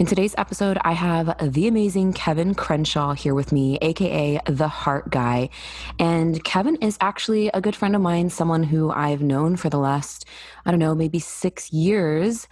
[0.00, 5.10] In today's episode, I have the amazing Kevin Crenshaw here with me, aka the Heart
[5.10, 5.50] Guy.
[5.98, 9.76] And Kevin is actually a good friend of mine, someone who I've known for the
[9.76, 10.24] last,
[10.64, 12.48] I don't know, maybe six years.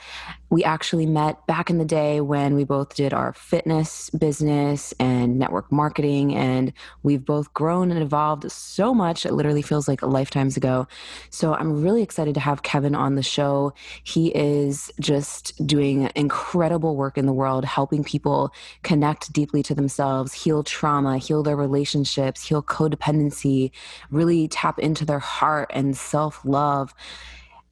[0.50, 5.38] We actually met back in the day when we both did our fitness business and
[5.38, 6.34] network marketing.
[6.34, 10.86] And we've both grown and evolved so much, it literally feels like lifetimes ago.
[11.30, 13.74] So I'm really excited to have Kevin on the show.
[14.04, 18.52] He is just doing incredible work in the world, helping people
[18.82, 23.70] connect deeply to themselves, heal trauma, heal their relationships, heal codependency,
[24.10, 26.94] really tap into their heart and self love.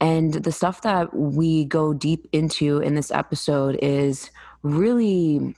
[0.00, 4.30] And the stuff that we go deep into in this episode is
[4.62, 5.56] really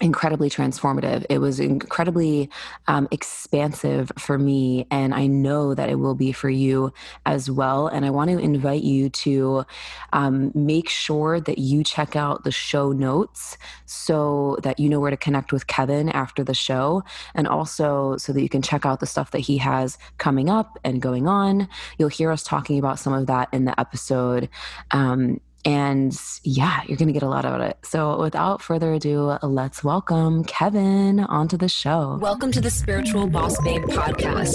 [0.00, 1.24] incredibly transformative.
[1.30, 2.50] It was incredibly
[2.88, 6.92] um, expansive for me, and I know that it will be for you
[7.26, 7.86] as well.
[7.86, 9.64] And I want to invite you to
[10.12, 15.12] um, make sure that you check out the show notes so that you know where
[15.12, 17.04] to connect with Kevin after the show,
[17.36, 20.76] and also so that you can check out the stuff that he has coming up
[20.82, 21.68] and going on.
[21.98, 24.48] You'll hear us talking about some of that in the episode.
[24.90, 27.78] Um, and yeah, you're going to get a lot out of it.
[27.82, 32.18] So without further ado, let's welcome Kevin onto the show.
[32.20, 34.54] Welcome to the Spiritual Boss Babe podcast.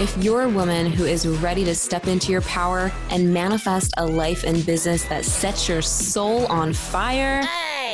[0.00, 4.06] If you're a woman who is ready to step into your power and manifest a
[4.06, 7.42] life and business that sets your soul on fire,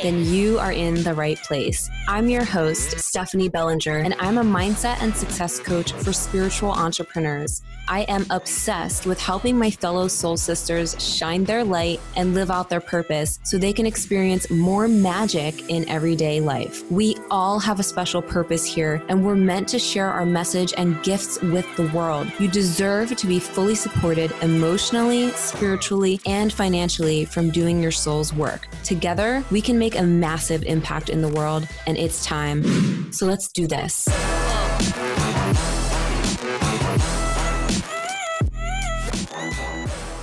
[0.03, 1.89] then you are in the right place.
[2.07, 7.61] I'm your host, Stephanie Bellinger, and I'm a mindset and success coach for spiritual entrepreneurs.
[7.87, 12.69] I am obsessed with helping my fellow soul sisters shine their light and live out
[12.69, 16.83] their purpose so they can experience more magic in everyday life.
[16.91, 21.01] We all have a special purpose here, and we're meant to share our message and
[21.03, 22.31] gifts with the world.
[22.39, 28.67] You deserve to be fully supported emotionally, spiritually, and financially from doing your soul's work.
[28.83, 33.11] Together, we can make a massive impact in the world, and it's time.
[33.11, 34.07] So let's do this.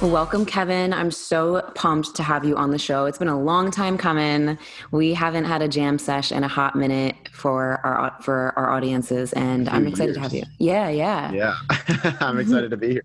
[0.02, 0.92] Welcome, Kevin.
[0.92, 3.06] I'm so pumped to have you on the show.
[3.06, 4.56] It's been a long time coming.
[4.92, 9.32] We haven't had a jam sesh in a hot minute for our for our audiences,
[9.32, 10.16] and I'm excited years.
[10.16, 10.44] to have you.
[10.60, 12.16] Yeah, yeah, yeah.
[12.20, 13.02] I'm excited to be here.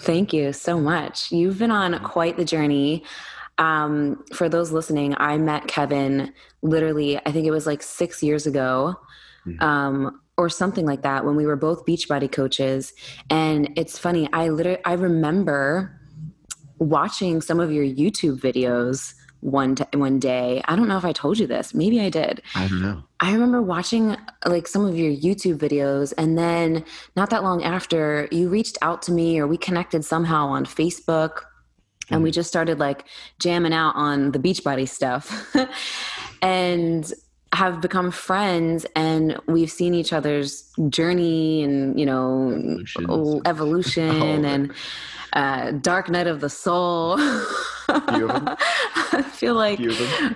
[0.00, 1.30] Thank you so much.
[1.30, 3.04] You've been on quite the journey.
[3.58, 6.32] Um, for those listening, I met Kevin
[6.62, 7.18] literally.
[7.18, 8.96] I think it was like six years ago.
[9.46, 9.62] Mm-hmm.
[9.62, 12.94] Um, or something like that when we were both beachbody coaches
[13.28, 16.00] and it's funny i literally i remember
[16.82, 20.62] watching some of your YouTube videos one t- one day.
[20.66, 21.74] I don't know if I told you this.
[21.74, 22.42] Maybe I did.
[22.54, 23.02] I don't know.
[23.20, 24.16] I remember watching
[24.46, 26.84] like some of your YouTube videos and then
[27.16, 31.42] not that long after you reached out to me or we connected somehow on Facebook
[32.10, 32.24] and mm.
[32.24, 33.04] we just started like
[33.40, 35.54] jamming out on the Beachbody stuff.
[36.42, 37.12] and
[37.52, 42.48] have become friends and we've seen each other's journey and you know
[42.96, 44.72] evolution, evolution and
[45.32, 47.16] uh, Dark Night of the Soul.
[47.88, 49.80] I feel like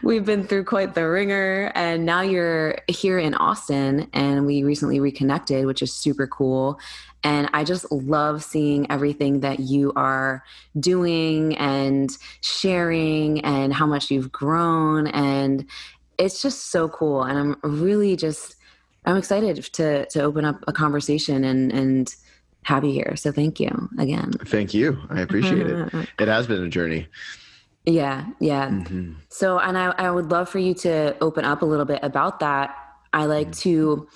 [0.03, 5.01] we've been through quite the wringer, and now you're here in Austin, and we recently
[5.01, 6.79] reconnected, which is super cool.
[7.25, 10.45] And I just love seeing everything that you are
[10.79, 15.07] doing and sharing, and how much you've grown.
[15.09, 15.67] And
[16.19, 17.23] it's just so cool.
[17.23, 18.57] And I'm really just,
[19.05, 22.15] I'm excited to to open up a conversation and and
[22.67, 23.15] have you here.
[23.15, 24.33] So thank you again.
[24.45, 24.99] Thank you.
[25.09, 26.09] I appreciate it.
[26.19, 27.07] It has been a journey.
[27.85, 28.69] Yeah, yeah.
[28.69, 29.13] Mm-hmm.
[29.29, 32.41] So, and I, I would love for you to open up a little bit about
[32.41, 32.77] that.
[33.13, 33.71] I like mm-hmm.
[33.71, 34.09] to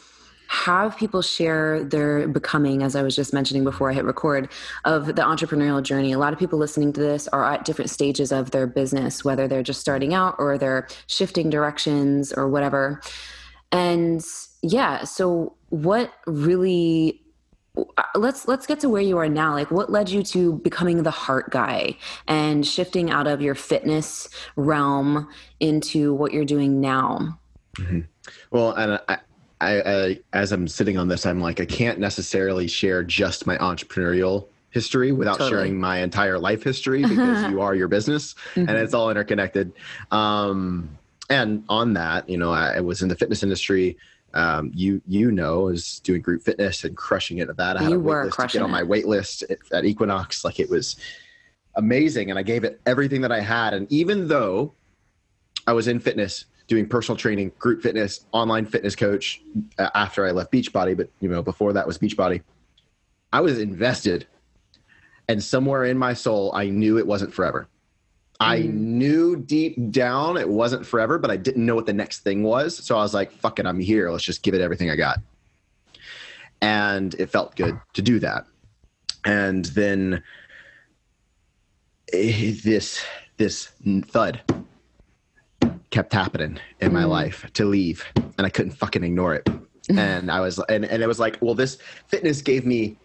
[0.48, 4.50] have people share their becoming, as I was just mentioning before I hit record,
[4.84, 6.10] of the entrepreneurial journey.
[6.10, 9.46] A lot of people listening to this are at different stages of their business, whether
[9.46, 13.00] they're just starting out or they're shifting directions or whatever.
[13.70, 14.20] And
[14.60, 17.22] yeah, so what really
[18.14, 21.10] let's let's get to where you are now like what led you to becoming the
[21.10, 21.96] heart guy
[22.26, 25.28] and shifting out of your fitness realm
[25.60, 27.38] into what you're doing now
[27.76, 28.00] mm-hmm.
[28.50, 29.18] well and I,
[29.60, 33.56] I, I as i'm sitting on this i'm like i can't necessarily share just my
[33.58, 35.50] entrepreneurial history without totally.
[35.50, 38.68] sharing my entire life history because you are your business mm-hmm.
[38.68, 39.72] and it's all interconnected
[40.10, 40.88] um
[41.28, 43.96] and on that you know I, I was in the fitness industry
[44.34, 47.76] um, you you know is doing group fitness and crushing it at that.
[47.76, 50.44] I had you a were crushing to get on my wait list at, at Equinox.
[50.44, 50.96] Like it was
[51.76, 53.74] amazing, and I gave it everything that I had.
[53.74, 54.74] And even though
[55.66, 59.42] I was in fitness, doing personal training, group fitness, online fitness coach
[59.78, 62.42] uh, after I left Beachbody, but you know before that was Beachbody,
[63.32, 64.26] I was invested,
[65.28, 67.68] and somewhere in my soul, I knew it wasn't forever.
[68.40, 68.72] I mm.
[68.72, 72.76] knew deep down it wasn't forever, but I didn't know what the next thing was.
[72.84, 74.10] So I was like, fuck it, I'm here.
[74.10, 75.18] Let's just give it everything I got.
[76.62, 78.46] And it felt good to do that.
[79.24, 80.22] And then
[82.12, 83.04] eh, this
[83.36, 83.70] this
[84.06, 84.40] thud
[85.90, 87.08] kept happening in my mm.
[87.08, 88.04] life to leave
[88.38, 89.48] and I couldn't fucking ignore it.
[89.90, 91.76] and I was and, and it was like, well, this
[92.06, 92.96] fitness gave me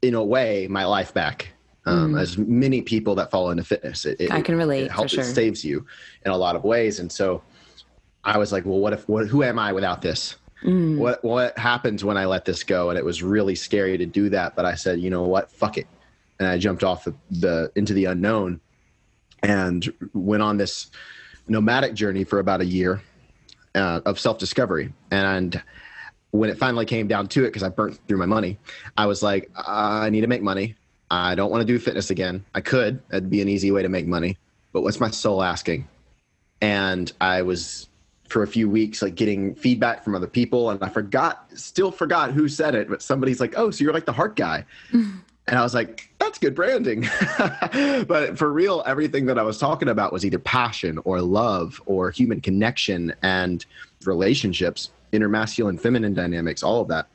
[0.00, 1.52] in a way my life back
[1.86, 2.20] um, mm.
[2.20, 4.04] as many people that fall into fitness.
[4.04, 4.84] It, it, I can relate.
[4.84, 5.12] It helps.
[5.12, 5.24] Sure.
[5.24, 5.84] It saves you
[6.24, 7.00] in a lot of ways.
[7.00, 7.42] And so
[8.24, 9.08] I was like, well, what if?
[9.08, 10.36] What, who am I without this?
[10.64, 10.98] Mm.
[10.98, 12.90] What What happens when I let this go?
[12.90, 14.54] And it was really scary to do that.
[14.54, 15.50] But I said, you know what?
[15.50, 15.86] Fuck it.
[16.38, 18.60] And I jumped off the, the into the unknown
[19.42, 20.90] and went on this
[21.48, 23.02] nomadic journey for about a year
[23.74, 24.92] uh, of self discovery.
[25.10, 25.60] And
[26.30, 28.58] when it finally came down to it, because I burnt through my money,
[28.96, 30.76] I was like, I need to make money.
[31.12, 32.42] I don't want to do fitness again.
[32.54, 33.02] I could.
[33.10, 34.38] That'd be an easy way to make money.
[34.72, 35.86] But what's my soul asking?
[36.62, 37.88] And I was
[38.28, 42.32] for a few weeks like getting feedback from other people and I forgot still forgot
[42.32, 45.62] who said it, but somebody's like, "Oh, so you're like the heart guy." and I
[45.62, 47.06] was like, that's good branding.
[48.06, 52.10] but for real, everything that I was talking about was either passion or love or
[52.10, 53.66] human connection and
[54.04, 57.08] relationships, inner masculine, feminine dynamics, all of that.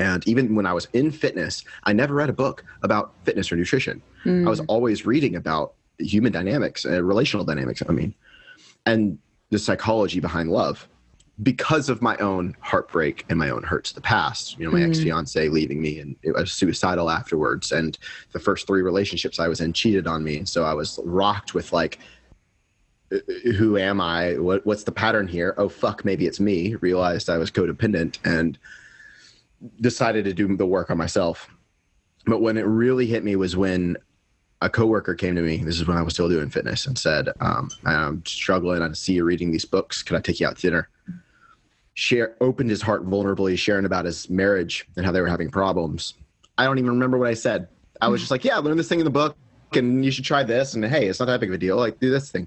[0.00, 3.56] And even when I was in fitness, I never read a book about fitness or
[3.56, 4.02] nutrition.
[4.24, 4.46] Mm.
[4.46, 8.14] I was always reading about human dynamics, uh, relational dynamics, I mean,
[8.86, 9.18] and
[9.50, 10.88] the psychology behind love
[11.42, 14.58] because of my own heartbreak and my own hurts of the past.
[14.58, 14.88] You know, my mm.
[14.88, 17.70] ex fiance leaving me and it was suicidal afterwards.
[17.70, 17.98] And
[18.32, 20.46] the first three relationships I was in cheated on me.
[20.46, 21.98] So I was rocked with like,
[23.12, 23.18] uh,
[23.56, 24.38] who am I?
[24.38, 25.54] What, what's the pattern here?
[25.58, 26.76] Oh, fuck, maybe it's me.
[26.76, 28.58] Realized I was codependent and
[29.80, 31.48] decided to do the work on myself.
[32.26, 33.96] But when it really hit me was when
[34.62, 35.58] a coworker came to me.
[35.58, 38.82] This is when I was still doing fitness and said, um, "I'm struggling.
[38.82, 40.02] I see you reading these books.
[40.02, 40.88] Could I take you out to dinner?"
[41.94, 46.14] Share opened his heart vulnerably, sharing about his marriage and how they were having problems.
[46.58, 47.68] I don't even remember what I said.
[48.00, 49.36] I was just like, "Yeah, I learned this thing in the book,
[49.72, 51.76] and you should try this." And hey, it's not that big of a deal.
[51.76, 52.46] Like, do this thing.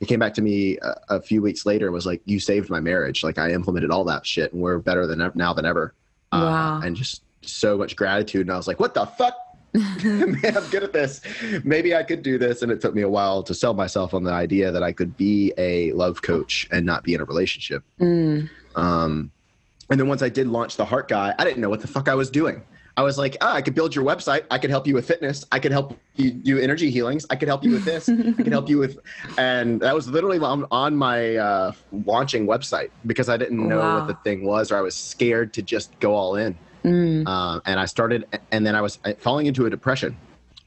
[0.00, 2.68] He came back to me a, a few weeks later and was like, "You saved
[2.68, 3.24] my marriage.
[3.24, 5.94] Like, I implemented all that shit, and we're better than now than ever."
[6.32, 8.42] Uh, and just so much gratitude.
[8.42, 9.34] And I was like, what the fuck?
[9.74, 11.20] Man, I'm good at this.
[11.64, 12.62] Maybe I could do this.
[12.62, 15.16] And it took me a while to sell myself on the idea that I could
[15.16, 17.82] be a love coach and not be in a relationship.
[18.00, 18.48] Mm.
[18.76, 19.30] Um,
[19.90, 22.08] and then once I did launch the Heart Guy, I didn't know what the fuck
[22.08, 22.62] I was doing.
[22.98, 24.42] I was like, oh, I could build your website.
[24.50, 25.46] I could help you with fitness.
[25.52, 27.24] I could help you do energy healings.
[27.30, 28.08] I could help you with this.
[28.08, 28.98] I could help you with,
[29.38, 33.98] and that was literally on, on my uh, launching website because I didn't know wow.
[34.00, 36.58] what the thing was, or I was scared to just go all in.
[36.82, 37.22] Mm.
[37.24, 40.16] Uh, and I started, and then I was falling into a depression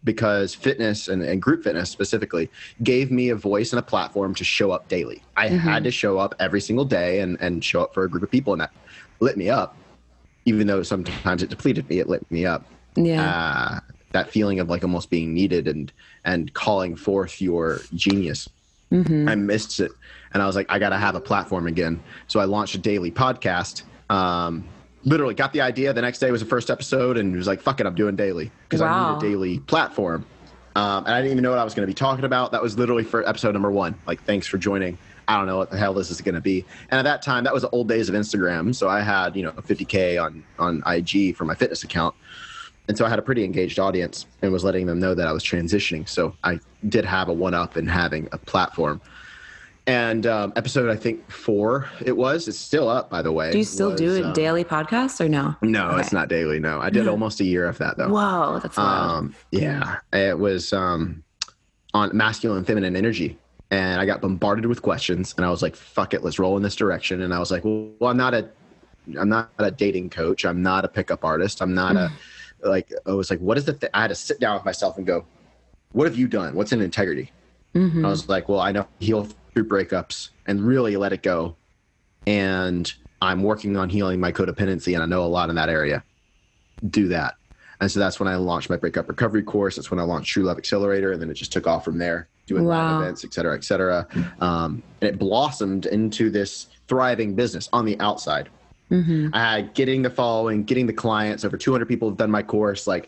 [0.05, 2.49] because fitness and, and, group fitness specifically
[2.81, 5.21] gave me a voice and a platform to show up daily.
[5.35, 5.57] I mm-hmm.
[5.57, 8.31] had to show up every single day and, and show up for a group of
[8.31, 8.71] people, and that
[9.19, 9.75] lit me up
[10.45, 12.65] even though sometimes it depleted me, it lit me up.
[12.95, 13.23] Yeah.
[13.23, 13.79] Uh,
[14.11, 15.91] that feeling of like almost being needed and
[16.25, 18.49] and calling forth your genius.
[18.91, 19.29] Mm-hmm.
[19.29, 19.91] I missed it,
[20.33, 22.01] and I was like, I gotta have a platform again.
[22.27, 23.83] So I launched a daily podcast.
[24.09, 24.65] Um,
[25.05, 25.93] literally got the idea.
[25.93, 28.15] The next day was the first episode, and it was like, fuck it, I'm doing
[28.15, 28.91] daily because wow.
[28.91, 30.25] I need a daily platform.
[30.75, 32.51] Um, and I didn't even know what I was going to be talking about.
[32.53, 33.95] That was literally for episode number one.
[34.07, 34.97] Like, thanks for joining.
[35.31, 36.65] I don't know what the hell this is going to be.
[36.89, 38.75] And at that time, that was the old days of Instagram.
[38.75, 42.15] So I had, you know, 50K on, on IG for my fitness account.
[42.89, 45.31] And so I had a pretty engaged audience and was letting them know that I
[45.31, 46.09] was transitioning.
[46.09, 48.99] So I did have a one up in having a platform.
[49.87, 52.49] And um, episode, I think four, it was.
[52.49, 53.51] It's still up, by the way.
[53.51, 55.55] Do you still was, do a um, daily podcast or no?
[55.61, 56.01] No, okay.
[56.01, 56.59] it's not daily.
[56.59, 58.09] No, I did almost a year of that though.
[58.09, 59.11] Whoa, that's wild.
[59.11, 61.23] Um, yeah, it was um,
[61.93, 63.37] on masculine, feminine energy
[63.71, 66.63] and I got bombarded with questions and I was like, fuck it, let's roll in
[66.63, 67.21] this direction.
[67.21, 68.49] And I was like, well, I'm not a,
[69.17, 70.45] I'm not a dating coach.
[70.45, 71.61] I'm not a pickup artist.
[71.61, 72.11] I'm not a,
[72.61, 73.89] like, I was like, what is the, th-?
[73.93, 75.25] I had to sit down with myself and go,
[75.93, 76.53] what have you done?
[76.53, 77.31] What's in integrity?
[77.73, 78.05] Mm-hmm.
[78.05, 81.55] I was like, well, I know heal through breakups and really let it go.
[82.27, 86.03] And I'm working on healing my codependency and I know a lot in that area.
[86.89, 87.35] Do that.
[87.79, 89.77] And so that's when I launched my breakup recovery course.
[89.77, 91.13] That's when I launched True Love Accelerator.
[91.13, 92.93] And then it just took off from there doing wow.
[92.93, 94.07] live events, et cetera, et cetera.
[94.39, 98.49] Um, and it blossomed into this thriving business on the outside.
[98.91, 99.29] Mm-hmm.
[99.33, 101.45] Uh, getting the following, getting the clients.
[101.45, 102.87] Over 200 people have done my course.
[102.87, 103.07] Like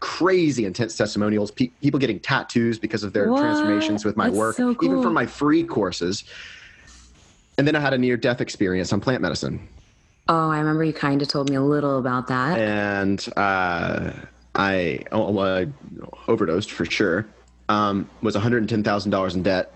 [0.00, 1.52] crazy intense testimonials.
[1.52, 3.40] Pe- people getting tattoos because of their what?
[3.40, 4.88] transformations with my That's work, so cool.
[4.88, 6.24] even from my free courses.
[7.56, 9.68] And then I had a near death experience on plant medicine.
[10.28, 12.58] Oh, I remember you kind of told me a little about that.
[12.58, 14.12] And uh,
[14.54, 15.66] I, oh, I
[16.26, 17.26] overdosed for sure.
[17.72, 19.72] Um, was $110,000 in debt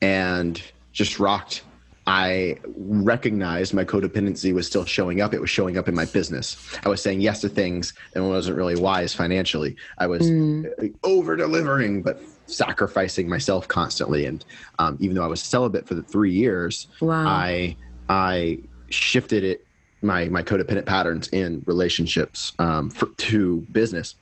[0.00, 0.62] and
[0.92, 1.62] just rocked.
[2.06, 5.34] I recognized my codependency was still showing up.
[5.34, 6.56] It was showing up in my business.
[6.84, 9.76] I was saying yes to things and wasn't really wise financially.
[9.98, 10.94] I was mm.
[11.02, 14.24] over delivering, but sacrificing myself constantly.
[14.24, 14.44] And
[14.78, 17.26] um, even though I was celibate for the three years, wow.
[17.26, 17.76] I
[18.08, 19.66] I shifted it
[20.00, 24.14] my my codependent patterns in relationships um, for, to business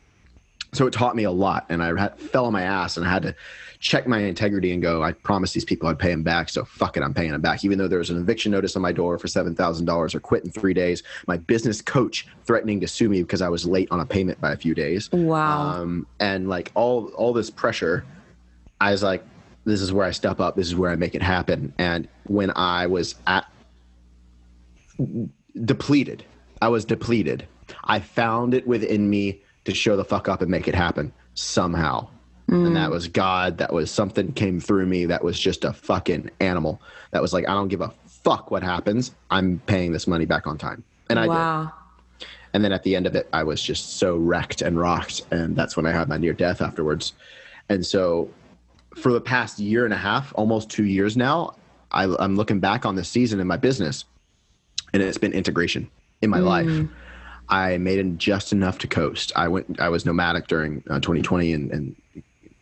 [0.74, 3.10] so it taught me a lot and i had, fell on my ass and i
[3.10, 3.34] had to
[3.84, 6.96] check my integrity and go i promised these people i'd pay them back so fuck
[6.96, 7.64] it i'm paying them back.
[7.64, 10.50] Even though there was an eviction notice on my door for $7000 or quit in
[10.50, 14.06] three days my business coach threatening to sue me because i was late on a
[14.06, 15.12] payment by a few days.
[15.12, 15.82] Wow.
[15.82, 18.04] Um, and like all all this pressure
[18.80, 19.22] i was like
[19.66, 20.56] this is where i step up.
[20.56, 21.74] This is where i make it happen.
[21.78, 23.44] And when i was at
[25.64, 26.24] depleted
[26.62, 27.46] i was depleted.
[27.84, 32.08] I found it within me to show the fuck up and make it happen somehow.
[32.48, 32.66] Mm.
[32.66, 33.58] And that was God.
[33.58, 36.80] That was something came through me that was just a fucking animal.
[37.10, 39.14] That was like, I don't give a fuck what happens.
[39.30, 40.84] I'm paying this money back on time.
[41.08, 41.72] And I wow.
[42.18, 42.28] did.
[42.52, 45.22] And then at the end of it, I was just so wrecked and rocked.
[45.30, 47.14] And that's when I had my near death afterwards.
[47.68, 48.30] And so
[48.94, 51.56] for the past year and a half, almost two years now,
[51.90, 54.04] I, am looking back on this season in my business
[54.92, 55.90] and it's been integration
[56.22, 56.44] in my mm.
[56.44, 56.88] life
[57.48, 59.32] I made in just enough to coast.
[59.36, 59.80] I went.
[59.80, 61.96] I was nomadic during uh, 2020 and, and,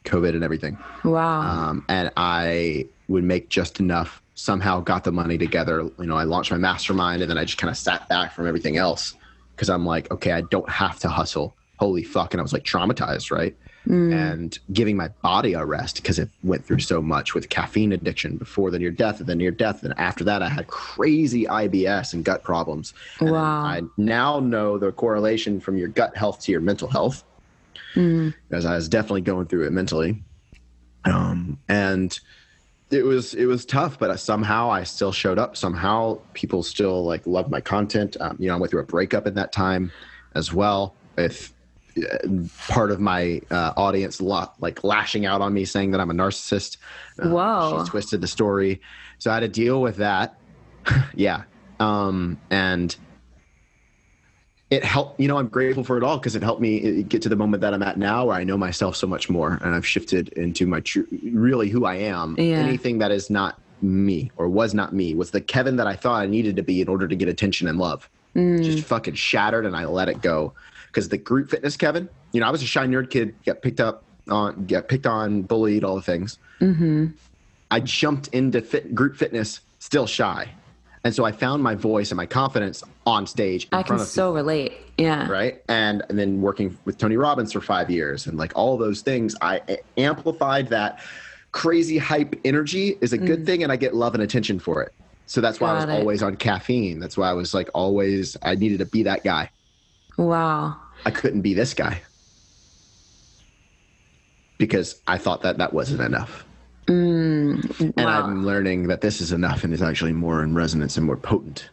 [0.04, 0.76] COVID and everything.
[1.04, 1.42] Wow.
[1.42, 4.20] Um, and I would make just enough.
[4.34, 5.88] Somehow got the money together.
[5.98, 8.48] You know, I launched my mastermind, and then I just kind of sat back from
[8.48, 9.14] everything else
[9.54, 11.54] because I'm like, okay, I don't have to hustle.
[11.78, 12.34] Holy fuck!
[12.34, 13.54] And I was like traumatized, right?
[13.86, 14.12] Mm.
[14.14, 18.36] and giving my body a rest because it went through so much with caffeine addiction
[18.36, 19.82] before the near death and the near death.
[19.82, 22.94] And after that, I had crazy IBS and gut problems.
[23.20, 23.64] And wow.
[23.64, 27.24] I now know the correlation from your gut health to your mental health
[27.94, 28.34] mm.
[28.48, 30.22] because I was definitely going through it mentally.
[31.04, 32.18] Um, and
[32.90, 35.56] it was it was tough, but somehow I still showed up.
[35.56, 38.16] Somehow people still like loved my content.
[38.20, 39.90] Um, you know, I went through a breakup in that time
[40.34, 40.94] as well.
[41.16, 41.52] If
[42.68, 46.14] part of my uh, audience lot like lashing out on me saying that I'm a
[46.14, 46.78] narcissist.
[47.18, 47.84] Uh, Whoa.
[47.84, 48.80] She twisted the story.
[49.18, 50.38] So I had to deal with that.
[51.14, 51.42] yeah.
[51.80, 52.94] Um, and
[54.70, 57.20] it helped, you know, I'm grateful for it all because it helped me uh, get
[57.22, 59.74] to the moment that I'm at now where I know myself so much more and
[59.74, 62.36] I've shifted into my true, really who I am.
[62.38, 62.56] Yeah.
[62.56, 66.22] Anything that is not me or was not me was the Kevin that I thought
[66.22, 68.08] I needed to be in order to get attention and love.
[68.34, 68.64] Mm.
[68.64, 70.54] Just fucking shattered and I let it go
[70.92, 73.80] because the group fitness, Kevin, you know, I was a shy nerd kid, got picked
[73.80, 76.38] up on, get picked on, bullied, all the things.
[76.60, 77.06] Mm-hmm.
[77.70, 80.50] I jumped into fit, group fitness still shy.
[81.04, 83.66] And so I found my voice and my confidence on stage.
[83.72, 84.72] I can so people, relate.
[84.98, 85.28] Yeah.
[85.28, 85.62] Right.
[85.68, 89.34] And, and then working with Tony Robbins for five years and like all those things,
[89.40, 91.00] I amplified that
[91.50, 93.46] crazy hype energy is a good mm.
[93.46, 93.62] thing.
[93.62, 94.92] And I get love and attention for it.
[95.26, 95.98] So that's why Got I was it.
[95.98, 97.00] always on caffeine.
[97.00, 99.50] That's why I was like always, I needed to be that guy.
[100.18, 100.76] Wow.
[101.04, 102.00] I couldn't be this guy
[104.58, 106.44] because I thought that that wasn't enough.
[106.86, 107.92] Mm.
[107.96, 111.16] And I'm learning that this is enough and is actually more in resonance and more
[111.16, 111.70] potent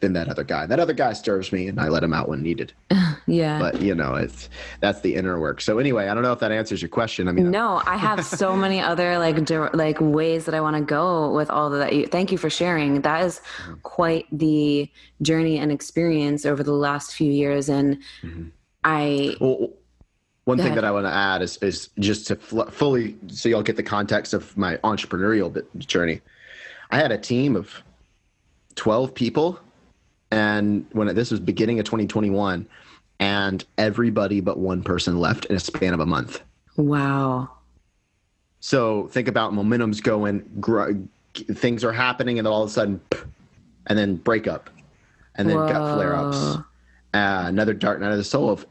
[0.00, 0.66] than that other guy.
[0.66, 2.72] That other guy stirs me and I let him out when needed.
[3.26, 3.58] yeah.
[3.58, 4.48] But you know, it's
[4.80, 5.60] that's the inner work.
[5.60, 7.28] So anyway, I don't know if that answers your question.
[7.28, 10.82] I mean, no, I have so many other like like ways that I want to
[10.82, 11.92] go with all of that.
[11.92, 13.02] You, thank you for sharing.
[13.02, 13.74] That is mm-hmm.
[13.82, 14.90] quite the
[15.22, 17.68] journey and experience over the last few years.
[17.68, 18.48] And mm-hmm.
[18.84, 19.70] I, well,
[20.44, 23.62] one thing that I want to add is, is just to fl- fully, so y'all
[23.62, 26.20] get the context of my entrepreneurial journey.
[26.90, 27.82] I had a team of
[28.76, 29.60] 12 people
[30.30, 32.66] and when this was beginning of 2021
[33.18, 36.40] and everybody but one person left in a span of a month
[36.76, 37.48] wow
[38.60, 40.92] so think about momentum's going gr-
[41.34, 43.00] things are happening and then all of a sudden
[43.86, 44.70] and then breakup
[45.34, 45.68] and then Whoa.
[45.68, 46.64] gut flare-ups
[47.12, 48.66] uh, another dark night of the soul of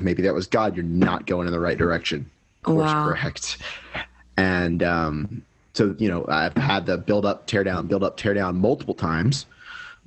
[0.00, 2.28] maybe that was god you're not going in the right direction
[2.62, 3.08] course wow.
[3.08, 3.58] correct
[4.36, 5.42] and um,
[5.74, 8.94] so you know i've had the build up tear down build up tear down multiple
[8.94, 9.46] times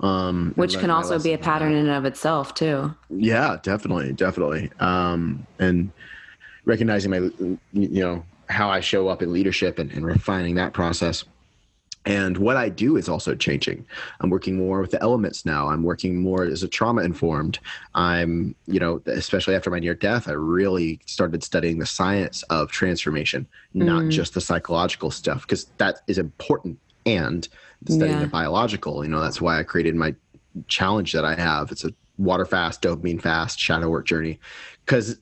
[0.01, 2.93] um, Which can also be a pattern in and of itself too.
[3.09, 4.71] Yeah, definitely, definitely.
[4.79, 5.91] Um, and
[6.65, 7.17] recognizing my,
[7.73, 11.23] you know, how I show up in leadership and, and refining that process.
[12.05, 13.85] And what I do is also changing.
[14.19, 15.69] I'm working more with the elements now.
[15.69, 17.59] I'm working more as a trauma informed.
[17.93, 22.71] I'm, you know, especially after my near death, I really started studying the science of
[22.71, 24.09] transformation, not mm.
[24.11, 27.47] just the psychological stuff, because that is important and
[27.87, 28.23] studying yeah.
[28.23, 29.03] the biological.
[29.03, 30.15] You know, that's why I created my
[30.67, 31.71] challenge that I have.
[31.71, 34.39] It's a water fast, dopamine fast, shadow work journey,
[34.85, 35.17] because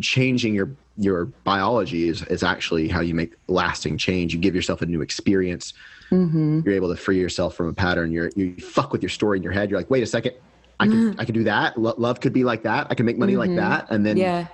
[0.00, 4.34] changing your your biology is is actually how you make lasting change.
[4.34, 5.74] You give yourself a new experience.
[6.14, 6.60] Mm-hmm.
[6.64, 8.12] You're able to free yourself from a pattern.
[8.12, 9.70] You're you fuck with your story in your head.
[9.70, 10.34] You're like, wait a second,
[10.80, 11.20] I can mm-hmm.
[11.20, 11.78] I can do that.
[11.78, 12.86] Lo- love could be like that.
[12.90, 13.40] I can make money mm-hmm.
[13.40, 14.46] like that, and then yeah,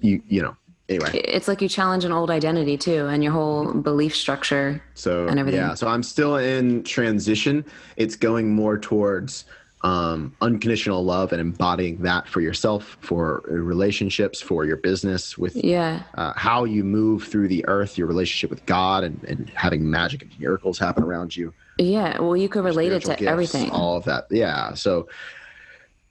[0.00, 0.56] you you know
[0.88, 5.26] anyway it's like you challenge an old identity too and your whole belief structure so
[5.26, 7.64] and everything yeah so i'm still in transition
[7.96, 9.46] it's going more towards
[9.84, 16.02] um, unconditional love and embodying that for yourself, for relationships, for your business, with yeah,
[16.14, 20.22] uh, how you move through the earth, your relationship with God, and, and having magic
[20.22, 21.52] and miracles happen around you.
[21.78, 23.70] Yeah, well, you could relate it to gifts, everything.
[23.70, 24.72] All of that, yeah.
[24.72, 25.06] So,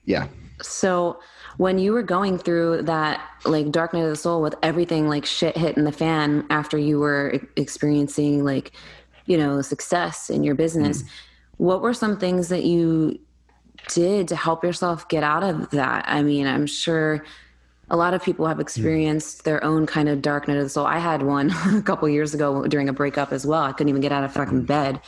[0.05, 0.27] yeah.
[0.61, 1.19] So
[1.57, 5.25] when you were going through that like dark night of the soul with everything like
[5.25, 8.71] shit hitting the fan after you were experiencing like
[9.25, 11.01] you know success in your business.
[11.01, 11.07] Mm.
[11.57, 13.19] What were some things that you
[13.89, 16.05] did to help yourself get out of that?
[16.07, 17.23] I mean, I'm sure
[17.89, 18.61] a lot of people have hmm.
[18.61, 20.85] experienced their own kind of dark night of the soul.
[20.85, 23.63] I had one a couple years ago during a breakup as well.
[23.63, 24.65] I couldn't even get out of fucking hmm.
[24.65, 25.01] bed.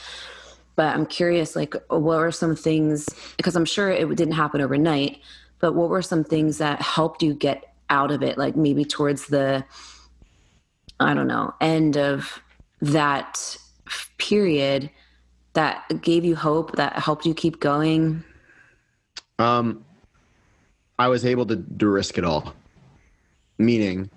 [0.75, 3.07] But I'm curious, like, what were some things?
[3.37, 5.21] Because I'm sure it didn't happen overnight.
[5.59, 8.37] But what were some things that helped you get out of it?
[8.37, 9.63] Like maybe towards the,
[10.99, 12.41] I don't know, end of
[12.81, 13.57] that
[14.17, 14.89] period
[15.53, 18.23] that gave you hope, that helped you keep going.
[19.39, 19.83] Um,
[20.97, 22.53] I was able to, to risk it all.
[23.57, 24.09] Meaning,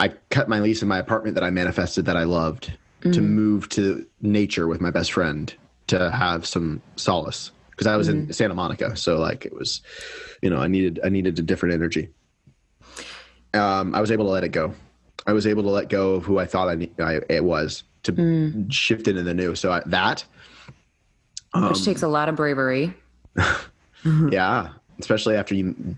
[0.00, 3.12] I cut my lease in my apartment that I manifested that I loved mm-hmm.
[3.12, 5.52] to move to nature with my best friend
[5.88, 8.28] to have some solace because I was mm-hmm.
[8.28, 9.82] in Santa Monica, so like it was,
[10.42, 12.08] you know, I needed I needed a different energy.
[13.54, 14.74] Um, I was able to let it go.
[15.26, 18.12] I was able to let go of who I thought I, I it was to
[18.12, 18.72] mm.
[18.72, 19.54] shift into the new.
[19.54, 20.24] So I, that,
[21.52, 22.94] um, which takes a lot of bravery.
[24.30, 25.96] Yeah, especially after you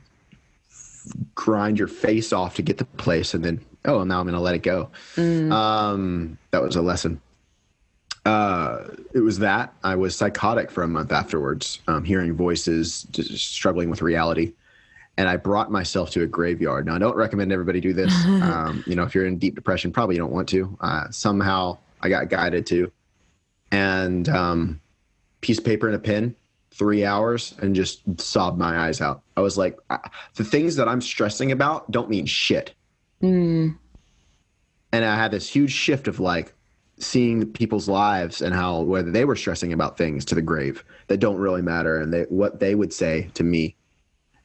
[1.35, 4.40] grind your face off to get the place, and then oh, now I'm going to
[4.40, 4.90] let it go.
[5.16, 5.52] Mm.
[5.52, 7.21] Um, that was a lesson.
[8.25, 13.89] Uh, it was that I was psychotic for a month afterwards, um, hearing voices, struggling
[13.89, 14.52] with reality,
[15.17, 16.86] and I brought myself to a graveyard.
[16.86, 18.13] Now, I don't recommend everybody do this.
[18.26, 20.76] um, you know, if you're in deep depression, probably you don't want to.
[20.80, 22.93] Uh, somehow, I got guided to,
[23.71, 24.80] and um,
[25.41, 26.34] piece of paper and a pen
[26.78, 29.23] three hours and just sobbed my eyes out.
[29.36, 29.78] I was like,
[30.36, 32.75] the things that I'm stressing about don't mean shit.
[33.23, 33.76] Mm.
[34.93, 36.54] And I had this huge shift of like
[36.99, 41.19] seeing people's lives and how whether they were stressing about things to the grave that
[41.19, 43.75] don't really matter and they, what they would say to me.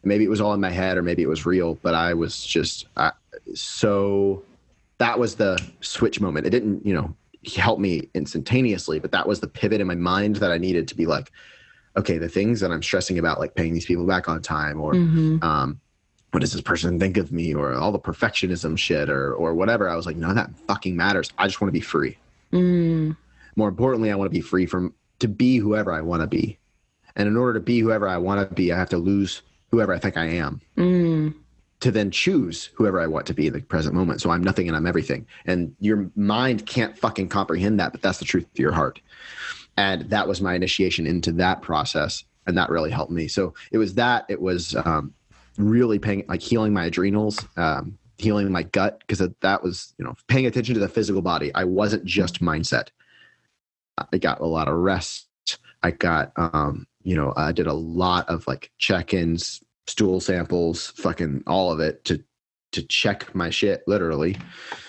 [0.04, 2.44] Maybe it was all in my head or maybe it was real, but I was
[2.46, 3.12] just I,
[3.54, 4.44] so
[4.98, 6.46] that was the switch moment.
[6.46, 7.16] It didn't, you know,
[7.56, 10.96] help me instantaneously, but that was the pivot in my mind that I needed to
[10.96, 11.32] be like,
[11.96, 14.94] okay, the things that I'm stressing about, like paying these people back on time or,
[14.94, 15.44] mm-hmm.
[15.44, 15.80] um,
[16.32, 19.88] what does this person think of me or all the perfectionism shit or, or whatever.
[19.88, 21.32] I was like, none of that fucking matters.
[21.38, 22.18] I just want to be free.
[22.52, 23.16] Mm.
[23.56, 26.58] More importantly, I want to be free from to be whoever I want to be.
[27.16, 29.94] And in order to be whoever I want to be, I have to lose whoever
[29.94, 30.60] I think I am.
[30.76, 31.36] Mm.
[31.82, 34.20] To then choose whoever I want to be in the present moment.
[34.20, 35.28] So I'm nothing and I'm everything.
[35.46, 39.02] And your mind can't fucking comprehend that, but that's the truth of your heart
[39.78, 43.28] and that was my initiation into that process and that really helped me.
[43.28, 45.14] So it was that it was um,
[45.58, 50.16] really paying like healing my adrenals um, healing my gut because that was you know
[50.28, 51.54] paying attention to the physical body.
[51.56, 52.90] I wasn't just mindset.
[54.12, 55.28] I got a lot of rest.
[55.84, 61.44] I got um, you know i did a lot of like check-ins stool samples fucking
[61.46, 62.24] all of it to
[62.72, 64.36] to check my shit literally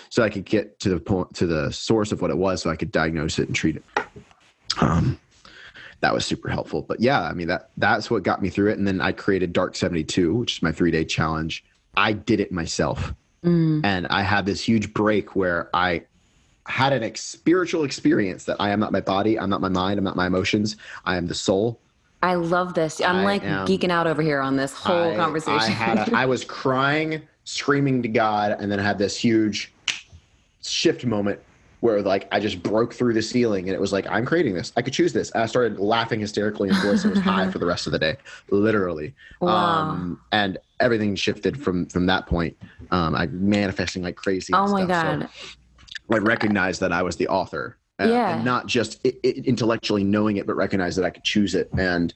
[0.09, 2.69] so i could get to the point to the source of what it was so
[2.69, 3.83] i could diagnose it and treat it
[4.81, 5.19] um,
[6.01, 6.81] that was super helpful.
[6.81, 8.77] But yeah, I mean that that's what got me through it.
[8.77, 11.63] And then I created Dark 72, which is my three day challenge.
[11.97, 13.13] I did it myself.
[13.43, 13.85] Mm.
[13.85, 16.03] And I had this huge break where I
[16.67, 19.97] had an ex- spiritual experience that I am not my body, I'm not my mind,
[19.97, 21.79] I'm not my emotions, I am the soul.
[22.23, 23.01] I love this.
[23.01, 25.59] I'm I like am, geeking out over here on this whole I, conversation.
[25.59, 29.71] I, had a, I was crying, screaming to God, and then I had this huge
[30.63, 31.39] shift moment
[31.85, 34.73] where like I just broke through the ceiling and it was like I'm creating this.
[34.75, 35.29] I could choose this.
[35.31, 38.17] And I started laughing hysterically and voice was high for the rest of the day,
[38.49, 39.13] literally.
[39.39, 39.51] Wow.
[39.51, 42.57] Um, and everything shifted from from that point.
[42.89, 44.51] Um, I manifesting like crazy.
[44.51, 45.29] Oh my god!
[45.31, 47.77] So I recognized that I was the author.
[48.01, 48.35] Uh, yeah.
[48.35, 51.69] And not just it, it, intellectually knowing it, but recognize that I could choose it
[51.77, 52.13] and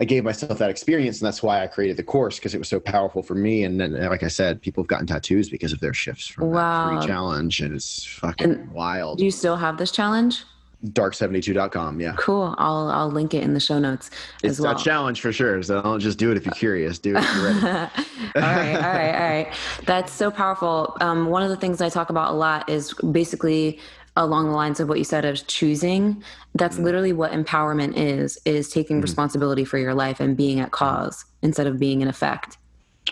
[0.00, 2.68] I gave myself that experience, and that's why I created the course because it was
[2.68, 3.64] so powerful for me.
[3.64, 6.90] And then, like I said, people have gotten tattoos because of their shifts from wow.
[6.90, 9.18] that free challenge, and it's fucking and wild.
[9.18, 10.44] Do you still have this challenge?
[10.86, 12.00] dark72.com.
[12.00, 12.14] Yeah.
[12.16, 12.54] Cool.
[12.58, 14.10] I'll I'll link it in the show notes
[14.42, 14.76] it's as well.
[14.76, 15.60] a challenge for sure.
[15.62, 16.98] So don't just do it if you're curious.
[16.98, 17.66] Do it if you're ready.
[17.66, 19.48] all right, all right, all right.
[19.86, 20.96] That's so powerful.
[21.00, 23.80] Um, one of the things I talk about a lot is basically
[24.18, 26.22] along the lines of what you said of choosing.
[26.54, 26.84] That's mm-hmm.
[26.84, 29.02] literally what empowerment is: is taking mm-hmm.
[29.02, 32.58] responsibility for your life and being at cause instead of being in effect.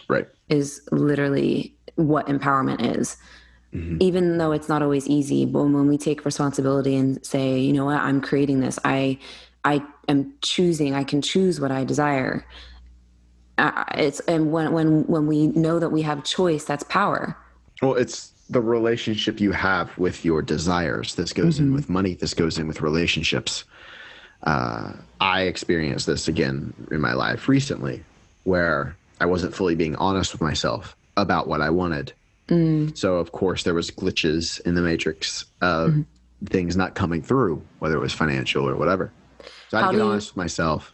[0.08, 0.26] Right.
[0.48, 3.16] Is literally what empowerment is.
[3.72, 3.98] Mm-hmm.
[4.00, 7.86] Even though it's not always easy, but when we take responsibility and say, you know
[7.86, 9.18] what, I'm creating this, I,
[9.64, 12.46] I am choosing, I can choose what I desire.
[13.58, 17.36] Uh, it's and when when when we know that we have choice, that's power.
[17.80, 21.14] Well, it's the relationship you have with your desires.
[21.14, 21.68] This goes mm-hmm.
[21.68, 22.14] in with money.
[22.14, 23.64] This goes in with relationships.
[24.42, 28.04] Uh, I experienced this again in my life recently,
[28.44, 32.12] where I wasn't fully being honest with myself about what I wanted
[32.48, 32.96] Mm.
[32.96, 36.06] So of course there was glitches in the matrix of mm.
[36.46, 39.12] things not coming through, whether it was financial or whatever.
[39.68, 40.92] So I had to get honest with myself.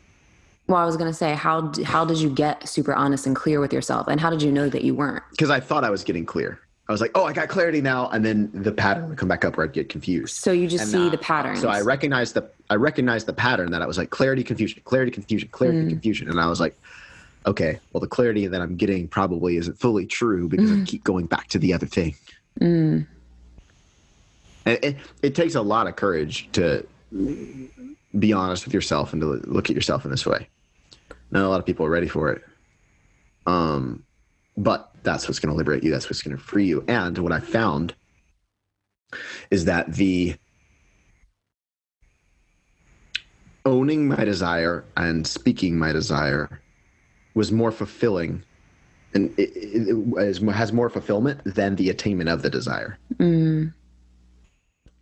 [0.69, 3.73] Well, I was gonna say, how how did you get super honest and clear with
[3.73, 5.25] yourself, and how did you know that you weren't?
[5.31, 6.61] Because I thought I was getting clear.
[6.93, 9.47] I was like, oh, I got clarity now, and then the pattern would come back
[9.47, 10.37] up where I'd get confused.
[10.37, 11.57] So you just and, see uh, the pattern.
[11.57, 15.11] So I recognized the I recognized the pattern that I was like clarity, confusion, clarity,
[15.11, 15.89] confusion, clarity, mm.
[15.89, 16.79] confusion, and I was like,
[17.47, 20.83] okay, well, the clarity that I'm getting probably isn't fully true because mm.
[20.83, 22.15] I keep going back to the other thing.
[22.61, 23.07] Mm.
[24.67, 26.87] And it, it takes a lot of courage to
[28.19, 30.47] be honest with yourself and to look at yourself in this way.
[31.31, 32.43] Not a lot of people are ready for it.
[33.47, 34.05] Um,
[34.57, 35.91] but that's what's going to liberate you.
[35.91, 36.85] That's what's going to free you.
[36.89, 37.95] And what I found
[39.51, 40.35] is that the
[43.65, 46.61] owning my desire and speaking my desire
[47.35, 48.43] was more fulfilling
[49.15, 52.99] and it, it, it has more fulfillment than the attainment of the desire.
[53.19, 53.75] Mm.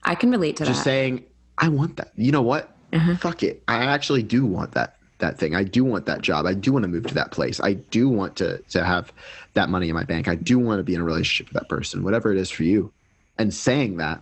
[0.02, 0.74] I can relate to Just that.
[0.74, 1.24] Just saying,
[1.58, 2.10] I want that.
[2.16, 2.76] You know what?
[2.92, 3.16] Uh-huh.
[3.16, 3.62] Fuck it.
[3.68, 5.54] I actually do want that that thing.
[5.54, 6.46] I do want that job.
[6.46, 7.60] I do want to move to that place.
[7.60, 9.12] I do want to to have
[9.54, 10.28] that money in my bank.
[10.28, 12.64] I do want to be in a relationship with that person, whatever it is for
[12.64, 12.92] you.
[13.38, 14.20] And saying that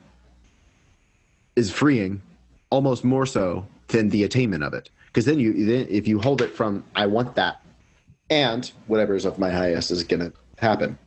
[1.57, 2.23] is freeing
[2.71, 4.91] almost more so than the attainment of it.
[5.07, 7.61] Because then you then if you hold it from I want that
[8.31, 10.99] and whatever is of my highest is going to happen.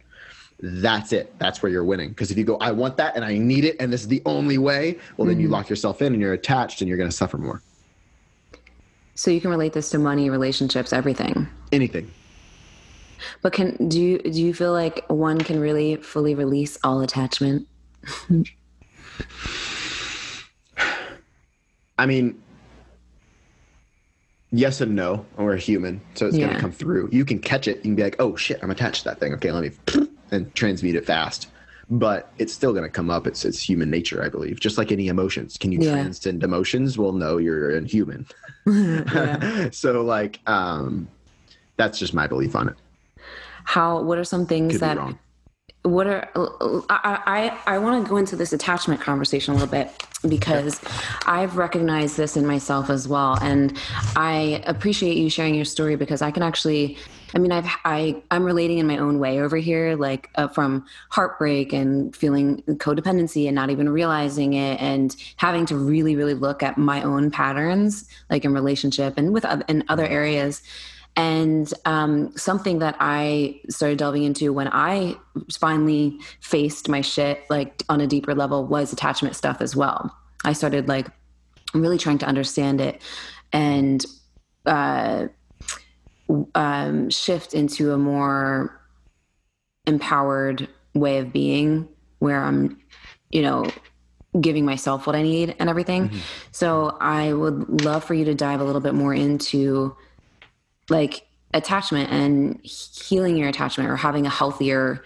[0.60, 1.34] That's it.
[1.40, 2.10] That's where you're winning.
[2.10, 4.22] Because if you go, I want that and I need it, and this is the
[4.26, 5.44] only way, well, then mm-hmm.
[5.44, 7.62] you lock yourself in and you're attached and you're going to suffer more.
[9.22, 11.48] So you can relate this to money, relationships, everything.
[11.72, 12.10] Anything.
[13.44, 17.68] But can do you do you feel like one can really fully release all attachment?
[22.00, 22.42] I mean,
[24.50, 25.24] yes and no.
[25.38, 26.48] We're human, so it's yeah.
[26.48, 27.10] going to come through.
[27.12, 27.76] You can catch it.
[27.76, 30.52] You can be like, "Oh shit, I'm attached to that thing." Okay, let me and
[30.56, 31.48] transmute it fast.
[31.94, 33.28] But it's still going to come up.
[33.28, 34.60] It's it's human nature, I believe.
[34.60, 35.92] Just like any emotions, can you yeah.
[35.92, 36.98] transcend emotions?
[36.98, 38.26] Well, no, you're a human.
[39.72, 41.10] so like, um,
[41.76, 42.76] that's just my belief on it.
[43.66, 44.02] How?
[44.02, 45.16] What are some things Could that?
[45.84, 46.30] What are
[46.90, 49.92] I I, I want to go into this attachment conversation a little bit
[50.28, 50.80] because
[51.26, 53.38] I've recognized this in myself as well.
[53.42, 53.78] And
[54.16, 56.98] I appreciate you sharing your story because I can actually,
[57.34, 60.86] I mean, I've, I, I'm relating in my own way over here, like uh, from
[61.10, 66.62] heartbreak and feeling codependency and not even realizing it and having to really, really look
[66.62, 70.62] at my own patterns, like in relationship and with in other areas.
[71.16, 75.18] And um, something that I started delving into when I
[75.60, 80.16] finally faced my shit like on a deeper level was attachment stuff as well.
[80.46, 81.08] I started like
[81.74, 83.02] really trying to understand it
[83.52, 84.06] and
[84.66, 85.28] uh,
[86.56, 88.80] um, shift into a more
[89.86, 91.88] empowered way of being
[92.20, 92.80] where I'm,
[93.32, 93.66] you know,
[94.40, 96.10] giving myself what I need and everything.
[96.10, 96.20] Mm-hmm.
[96.52, 99.96] So I would love for you to dive a little bit more into
[100.92, 105.04] like attachment and healing your attachment or having a healthier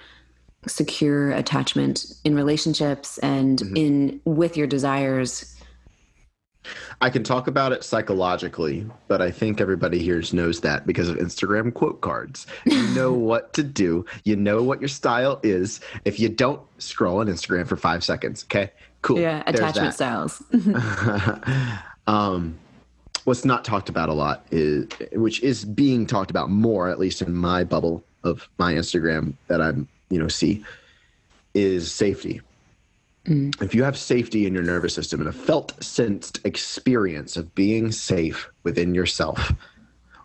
[0.68, 3.78] secure attachment in relationships and mm-hmm.
[3.78, 5.56] in with your desires
[7.02, 11.18] I can talk about it psychologically, but I think everybody here knows that because of
[11.18, 12.48] Instagram quote cards.
[12.66, 14.06] You know what to do.
[14.24, 15.80] You know what your style is.
[16.06, 18.44] If you don't, scroll on Instagram for five seconds.
[18.46, 18.72] Okay,
[19.02, 19.20] cool.
[19.20, 20.42] Yeah, attachment styles.
[22.08, 22.58] um,
[23.26, 27.22] what's not talked about a lot is which is being talked about more at least
[27.22, 30.64] in my bubble of my instagram that i'm you know see
[31.54, 32.42] is safety
[33.26, 33.62] mm.
[33.62, 37.92] if you have safety in your nervous system and a felt sensed experience of being
[37.92, 39.52] safe within yourself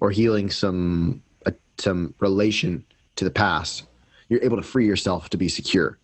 [0.01, 2.85] or healing some uh, some relation
[3.17, 3.85] to the past
[4.29, 5.99] you're able to free yourself to be secure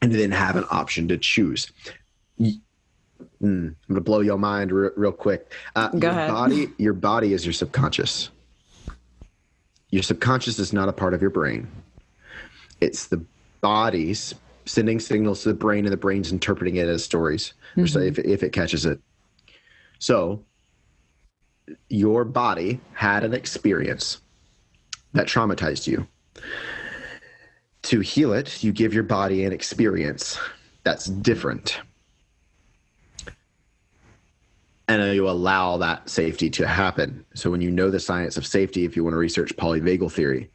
[0.00, 1.70] and then have an option to choose
[3.42, 5.52] mm, I'm gonna blow your mind re- real quick.
[5.76, 6.30] Uh, Go your ahead.
[6.30, 8.30] Body, your body is your subconscious.
[9.90, 11.68] Your subconscious is not a part of your brain.
[12.80, 13.24] It's the
[13.60, 14.34] body's
[14.66, 18.18] sending signals to the brain, and the brain's interpreting it as stories, or so if
[18.18, 19.00] if it catches it.
[19.98, 20.44] So,
[21.88, 24.20] your body had an experience
[25.12, 26.06] that traumatized you.
[27.82, 30.38] To heal it, you give your body an experience
[30.84, 31.80] that's different.
[34.86, 37.24] And you allow that safety to happen.
[37.34, 40.50] So, when you know the science of safety, if you want to research polyvagal theory,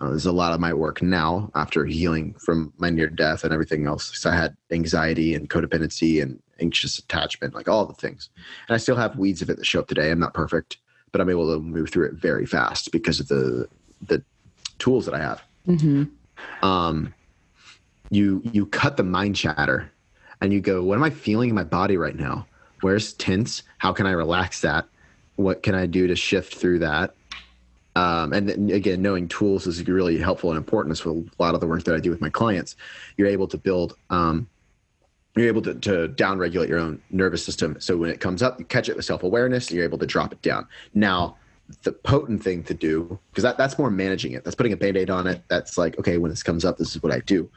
[0.00, 3.52] uh, there's a lot of my work now after healing from my near death and
[3.52, 4.18] everything else.
[4.18, 8.28] So I had anxiety and codependency and anxious attachment, like all the things.
[8.68, 10.10] And I still have weeds of it that show up today.
[10.10, 10.78] I'm not perfect,
[11.12, 13.68] but I'm able to move through it very fast because of the
[14.06, 14.22] the
[14.78, 15.42] tools that I have.
[16.62, 17.14] Um,
[18.10, 19.90] you you cut the mind chatter,
[20.40, 22.46] and you go, "What am I feeling in my body right now?
[22.84, 23.62] Where's tense?
[23.78, 24.86] How can I relax that?
[25.36, 27.14] What can I do to shift through that?"
[27.96, 30.98] Um, and then again, knowing tools is really helpful and important.
[30.98, 32.76] So a lot of the work that I do with my clients,
[33.16, 34.46] you're able to build, um,
[35.34, 37.80] you're able to, to down regulate your own nervous system.
[37.80, 40.32] So when it comes up, you catch it with self awareness, you're able to drop
[40.32, 40.68] it down.
[40.92, 41.38] Now,
[41.84, 44.44] the potent thing to do, because that, that's more managing it.
[44.44, 45.42] That's putting a band aid on it.
[45.48, 47.48] That's like, okay, when this comes up, this is what I do.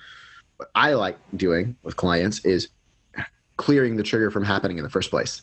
[0.55, 2.69] What I like doing with clients is
[3.57, 5.41] clearing the trigger from happening in the first place.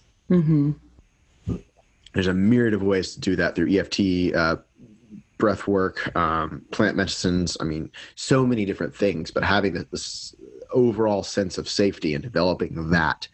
[2.15, 4.57] There's a myriad of ways to do that through EFT, uh,
[5.37, 7.57] breath work, um, plant medicines.
[7.61, 10.35] I mean, so many different things, but having this, this
[10.73, 13.29] overall sense of safety and developing that,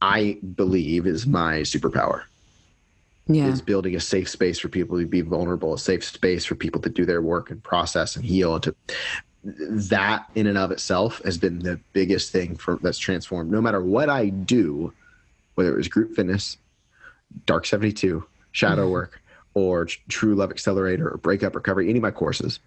[0.00, 2.22] I believe, is my superpower.
[3.28, 3.46] Yeah.
[3.46, 6.80] Is building a safe space for people to be vulnerable, a safe space for people
[6.80, 8.54] to do their work and process and heal.
[8.54, 8.74] And to
[9.44, 13.50] that in and of itself has been the biggest thing for that's transformed.
[13.50, 14.92] No matter what I do,
[15.54, 16.56] whether it was group fitness,
[17.46, 18.92] Dark 72, shadow mm-hmm.
[18.92, 19.20] work,
[19.54, 22.60] or True Love Accelerator, or Breakup Recovery, any of my courses,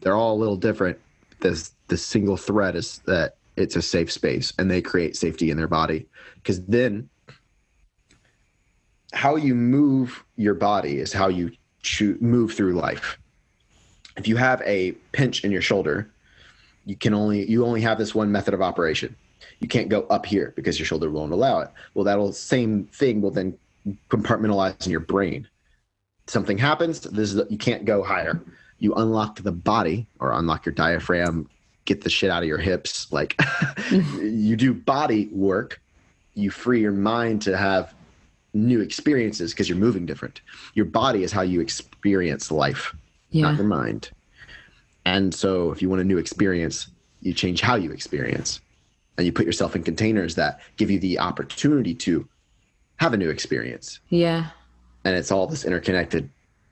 [0.00, 0.98] they're all a little different.
[1.40, 5.56] This the single thread is that it's a safe space and they create safety in
[5.56, 6.06] their body.
[6.34, 7.08] Because then
[9.12, 13.18] how you move your body is how you choo- move through life.
[14.16, 16.10] If you have a pinch in your shoulder,
[16.86, 19.14] you can only you only have this one method of operation.
[19.60, 21.70] You can't go up here because your shoulder won't allow it.
[21.94, 23.58] Well, that'll same thing will then
[24.08, 25.48] compartmentalize in your brain.
[26.28, 27.00] Something happens.
[27.00, 28.40] This is you can't go higher.
[28.78, 31.48] You unlock the body or unlock your diaphragm.
[31.84, 33.12] Get the shit out of your hips.
[33.12, 33.38] Like
[33.90, 35.80] you do body work.
[36.34, 37.94] You free your mind to have
[38.54, 40.40] new experiences because you're moving different.
[40.74, 42.94] Your body is how you experience life,
[43.32, 44.10] not your mind.
[45.06, 46.88] And so if you want a new experience,
[47.22, 48.60] you change how you experience.
[49.16, 52.28] And you put yourself in containers that give you the opportunity to
[52.96, 54.00] have a new experience.
[54.08, 54.48] Yeah.
[55.04, 56.28] And it's all this interconnected,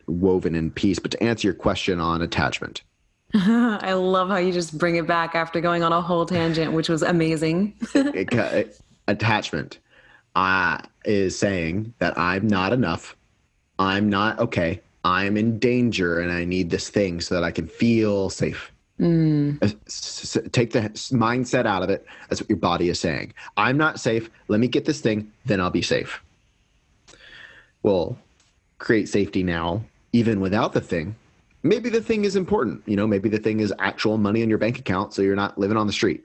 [0.08, 0.98] woven in piece.
[0.98, 2.82] But to answer your question on attachment,
[3.34, 6.88] I love how you just bring it back after going on a whole tangent, which
[6.88, 7.74] was amazing.
[7.94, 9.78] it, attachment
[10.34, 13.16] uh, is saying that I'm not enough.
[13.78, 14.80] I'm not okay.
[15.04, 18.72] I'm in danger and I need this thing so that I can feel safe.
[19.86, 20.80] S- Take the
[21.12, 22.06] mindset out of it.
[22.28, 23.34] That's what your body is saying.
[23.56, 24.30] I'm not safe.
[24.48, 26.22] Let me get this thing, then I'll be safe.
[27.82, 28.16] Well,
[28.78, 31.16] create safety now, even without the thing.
[31.62, 32.82] Maybe the thing is important.
[32.86, 35.58] You know, maybe the thing is actual money in your bank account so you're not
[35.58, 36.24] living on the street.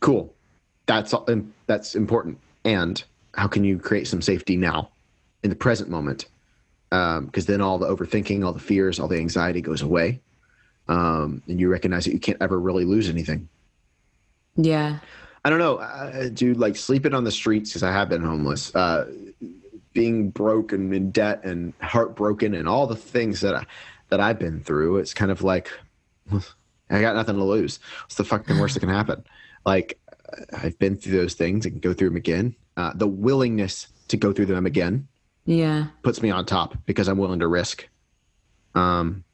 [0.00, 0.32] Cool.
[0.86, 2.38] That's um, that's important.
[2.64, 3.02] And
[3.34, 4.90] how can you create some safety now,
[5.42, 6.26] in the present moment?
[6.92, 10.20] Because then all the overthinking, all the fears, all the anxiety goes away,
[10.88, 13.48] um, and you recognize that you can't ever really lose anything.
[14.56, 14.98] yeah.
[15.44, 16.58] I don't know, uh, dude.
[16.58, 19.10] Like sleeping on the streets because I have been homeless, uh,
[19.92, 23.66] being broke and in debt and heartbroken, and all the things that I,
[24.10, 24.98] that I've been through.
[24.98, 25.68] It's kind of like
[26.90, 27.80] I got nothing to lose.
[28.02, 29.24] What's the fucking worst that can happen?
[29.66, 29.98] Like
[30.52, 32.54] I've been through those things and go through them again.
[32.76, 35.08] Uh, the willingness to go through them again
[35.44, 35.86] Yeah.
[36.02, 37.88] puts me on top because I'm willing to risk.
[38.74, 39.24] Um,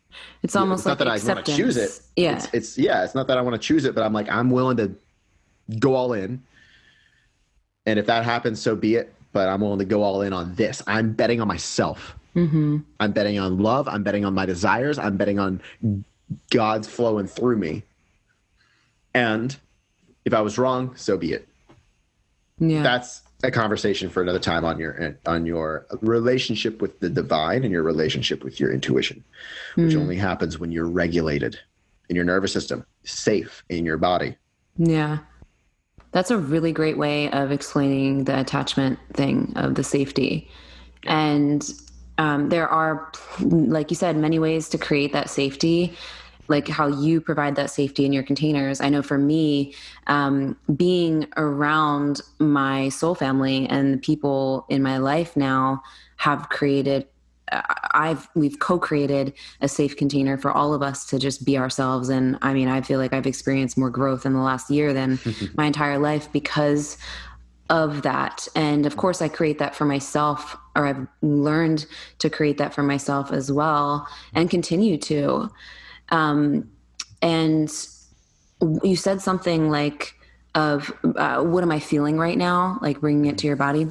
[0.42, 2.00] It's almost it's like not that I want to choose it.
[2.16, 2.36] Yeah.
[2.36, 3.04] It's, it's yeah.
[3.04, 4.92] It's not that I want to choose it, but I'm like I'm willing to
[5.78, 6.42] go all in.
[7.86, 9.14] And if that happens, so be it.
[9.32, 10.82] But I'm willing to go all in on this.
[10.86, 12.14] I'm betting on myself.
[12.34, 12.78] mm-hmm.
[12.98, 13.86] I'm betting on love.
[13.86, 14.98] I'm betting on my desires.
[14.98, 15.60] I'm betting on
[16.50, 17.82] God's flowing through me.
[19.14, 19.54] And
[20.24, 21.46] if I was wrong, so be it.
[22.58, 22.82] Yeah.
[22.82, 27.72] That's a conversation for another time on your on your relationship with the divine and
[27.72, 29.22] your relationship with your intuition,
[29.76, 31.58] which only happens when you're regulated
[32.08, 34.36] in your nervous system, safe in your body.
[34.76, 35.18] yeah.
[36.10, 40.50] That's a really great way of explaining the attachment thing of the safety.
[41.04, 41.70] And
[42.16, 45.94] um, there are, like you said, many ways to create that safety
[46.48, 48.80] like how you provide that safety in your containers.
[48.80, 49.74] I know for me,
[50.06, 55.82] um, being around my soul family and the people in my life now
[56.16, 57.06] have created
[57.94, 59.32] I've we've co-created
[59.62, 62.10] a safe container for all of us to just be ourselves.
[62.10, 65.18] And I mean I feel like I've experienced more growth in the last year than
[65.54, 66.98] my entire life because
[67.70, 68.48] of that.
[68.54, 71.86] And of course I create that for myself or I've learned
[72.18, 75.50] to create that for myself as well and continue to
[76.10, 76.70] um,
[77.22, 77.70] and
[78.82, 80.14] you said something like
[80.54, 82.78] of uh, what am I feeling right now?
[82.82, 83.88] Like bringing it to your body.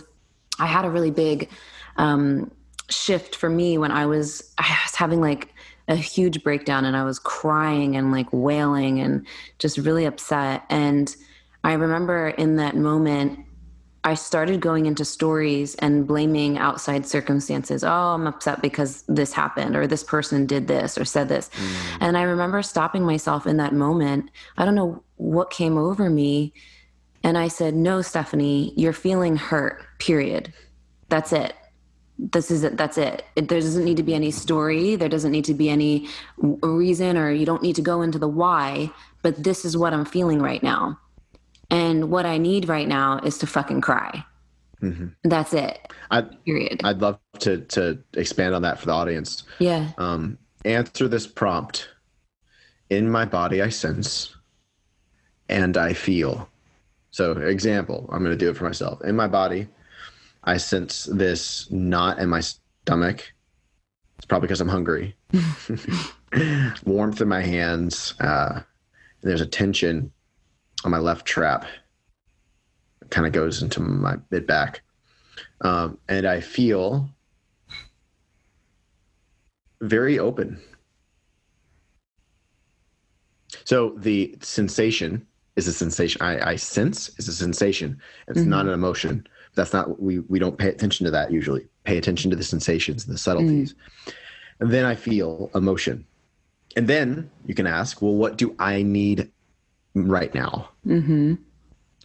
[0.60, 1.49] I had a really big
[1.97, 2.51] um,
[2.89, 5.53] shift for me when I was I was having like
[5.88, 9.25] a huge breakdown and I was crying and like wailing and
[9.60, 10.63] just really upset.
[10.69, 11.15] And
[11.63, 13.39] I remember in that moment
[14.07, 17.83] I started going into stories and blaming outside circumstances.
[17.83, 21.49] Oh, I'm upset because this happened, or this person did this, or said this.
[21.49, 21.97] Mm.
[21.99, 24.31] And I remember stopping myself in that moment.
[24.57, 26.53] I don't know what came over me.
[27.21, 30.53] And I said, No, Stephanie, you're feeling hurt, period.
[31.09, 31.53] That's it
[32.19, 33.23] this is it that's it.
[33.35, 33.47] it.
[33.47, 36.09] there doesn't need to be any story there doesn't need to be any
[36.63, 38.89] reason or you don't need to go into the why
[39.21, 40.97] but this is what i'm feeling right now
[41.69, 44.23] and what i need right now is to fucking cry
[44.82, 45.08] mm-hmm.
[45.23, 49.91] that's it I'd, period i'd love to to expand on that for the audience yeah
[49.97, 51.89] um answer this prompt
[52.89, 54.36] in my body i sense
[55.49, 56.49] and i feel
[57.12, 59.67] so example i'm going to do it for myself in my body
[60.47, 63.34] I sense this knot in my stomach.
[64.17, 65.13] It's probably because I'm hungry.
[66.86, 68.13] Warmth in my hands.
[68.21, 68.62] Uh,
[69.21, 70.10] there's a tension
[70.88, 71.65] on my left trap.
[73.02, 74.82] It kind of goes into my mid back.
[75.62, 77.10] Um, and I feel
[79.82, 80.60] very open.
[83.65, 86.21] So the sensation is a sensation.
[86.21, 88.00] I, I sense is a sensation.
[88.28, 88.50] It's mm-hmm.
[88.50, 92.30] not an emotion that's not we we don't pay attention to that usually pay attention
[92.30, 94.13] to the sensations and the subtleties mm.
[94.60, 96.06] and then i feel emotion
[96.76, 99.32] and then you can ask well what do i need
[100.05, 100.69] right now.
[100.86, 101.36] Mm-hmm.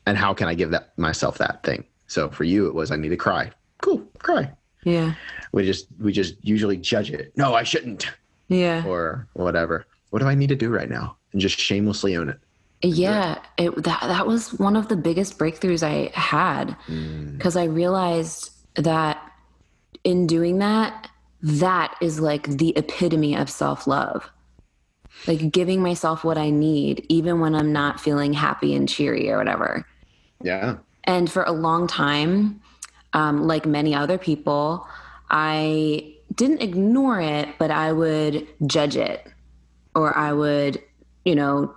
[0.06, 1.84] and how can i give that myself that thing?
[2.06, 3.50] So for you it was i need to cry.
[3.80, 4.50] Cool cry.
[4.84, 5.14] Yeah.
[5.52, 7.32] We just we just usually judge it.
[7.36, 8.10] No i shouldn't.
[8.48, 8.84] Yeah.
[8.86, 9.86] Or whatever.
[10.10, 11.16] What do i need to do right now?
[11.32, 12.38] And just shamelessly own it.
[12.84, 16.76] Yeah, it, that that was one of the biggest breakthroughs I had.
[16.86, 17.60] Because mm.
[17.60, 19.22] I realized that
[20.02, 21.08] in doing that,
[21.42, 24.30] that is like the epitome of self love.
[25.26, 29.38] Like giving myself what I need, even when I'm not feeling happy and cheery or
[29.38, 29.86] whatever.
[30.42, 30.78] Yeah.
[31.04, 32.60] And for a long time,
[33.12, 34.86] um, like many other people,
[35.30, 39.26] I didn't ignore it, but I would judge it
[39.94, 40.82] or I would,
[41.24, 41.74] you know,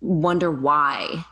[0.00, 1.24] wonder why.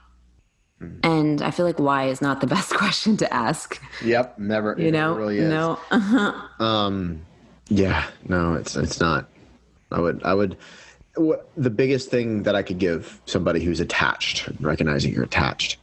[0.81, 1.01] Mm.
[1.05, 3.81] And I feel like why is not the best question to ask.
[4.05, 4.77] Yep, never.
[4.79, 5.49] You know, really is.
[5.49, 5.79] no.
[6.61, 7.23] um,
[7.69, 9.29] yeah, no, it's it's not.
[9.91, 10.57] I would I would.
[11.57, 15.79] The biggest thing that I could give somebody who's attached, recognizing you're attached,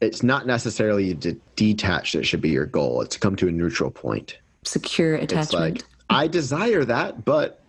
[0.00, 3.02] it's not necessarily to detach that should be your goal.
[3.02, 4.38] It's to come to a neutral point.
[4.64, 5.44] Secure attachment.
[5.44, 7.62] It's like I desire that, but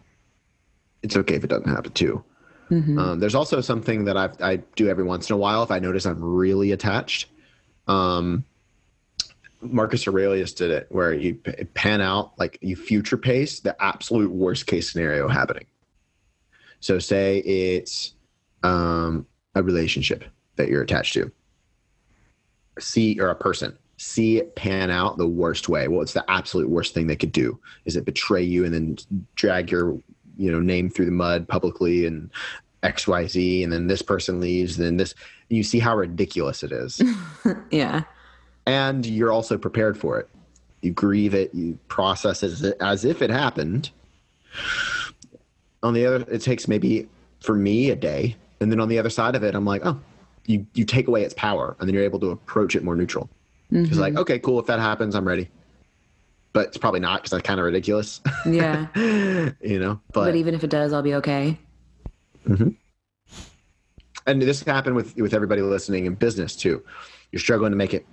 [1.03, 2.23] it's okay if it doesn't happen too.
[2.71, 2.97] Mm-hmm.
[2.97, 5.77] Um, there's also something that I've, I do every once in a while if I
[5.77, 7.29] notice I'm really attached.
[7.87, 8.45] Um,
[9.61, 11.35] Marcus Aurelius did it where you
[11.73, 15.65] pan out, like you future pace the absolute worst case scenario happening.
[16.83, 18.13] So, say it's
[18.61, 20.25] um, a relationship
[20.57, 21.31] that you're attached to,
[22.77, 25.87] see, or a person, see it pan out the worst way.
[25.87, 27.57] Well, it's the absolute worst thing they could do.
[27.85, 28.97] Is it betray you and then
[29.35, 29.97] drag your
[30.35, 32.29] you know name through the mud publicly and
[32.81, 35.15] xyz and then this person leaves then this.
[35.47, 37.01] You see how ridiculous it is.
[37.71, 38.03] Yeah.
[38.65, 40.27] And you're also prepared for it.
[40.81, 41.55] You grieve it.
[41.55, 43.89] You process it as if it happened
[45.83, 47.07] on the other it takes maybe
[47.41, 49.99] for me a day and then on the other side of it i'm like oh
[50.45, 53.29] you you take away its power and then you're able to approach it more neutral
[53.71, 53.85] mm-hmm.
[53.85, 55.49] it's like okay cool if that happens i'm ready
[56.53, 58.21] but it's probably not because that's kind of ridiculous.
[58.45, 58.87] Yeah.
[58.95, 61.57] you know, but, but even if it does, I'll be okay.
[62.47, 62.69] Mm-hmm.
[64.27, 66.83] And this happened with with everybody listening in business too.
[67.31, 68.05] You're struggling to make it.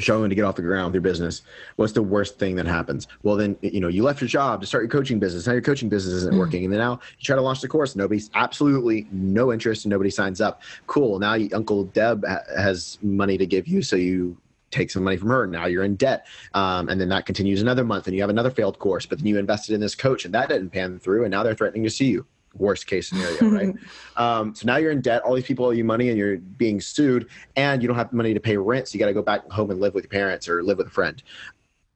[0.00, 1.42] Struggling to get off the ground with your business
[1.76, 3.06] what's the worst thing that happens?
[3.22, 5.46] Well then you know you left your job to start your coaching business.
[5.46, 6.38] Now your coaching business isn't mm.
[6.38, 7.96] working and then now you try to launch the course.
[7.96, 10.62] Nobody's absolutely no interest and nobody signs up.
[10.86, 11.18] Cool.
[11.18, 14.36] Now you, uncle deb ha- has money to give you so you
[14.70, 15.46] take some money from her.
[15.46, 18.50] Now you're in debt um, and then that continues another month and you have another
[18.50, 21.30] failed course but then you invested in this coach and that didn't pan through and
[21.30, 23.74] now they're threatening to sue you worst case scenario, right?
[24.16, 25.22] um, so now you're in debt.
[25.22, 28.34] All these people owe you money, and you're being sued, and you don't have money
[28.34, 28.88] to pay rent.
[28.88, 30.88] So you got to go back home and live with your parents or live with
[30.88, 31.22] a friend.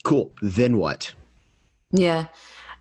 [0.02, 0.32] Cool.
[0.42, 1.14] Then what?
[1.90, 2.26] Yeah,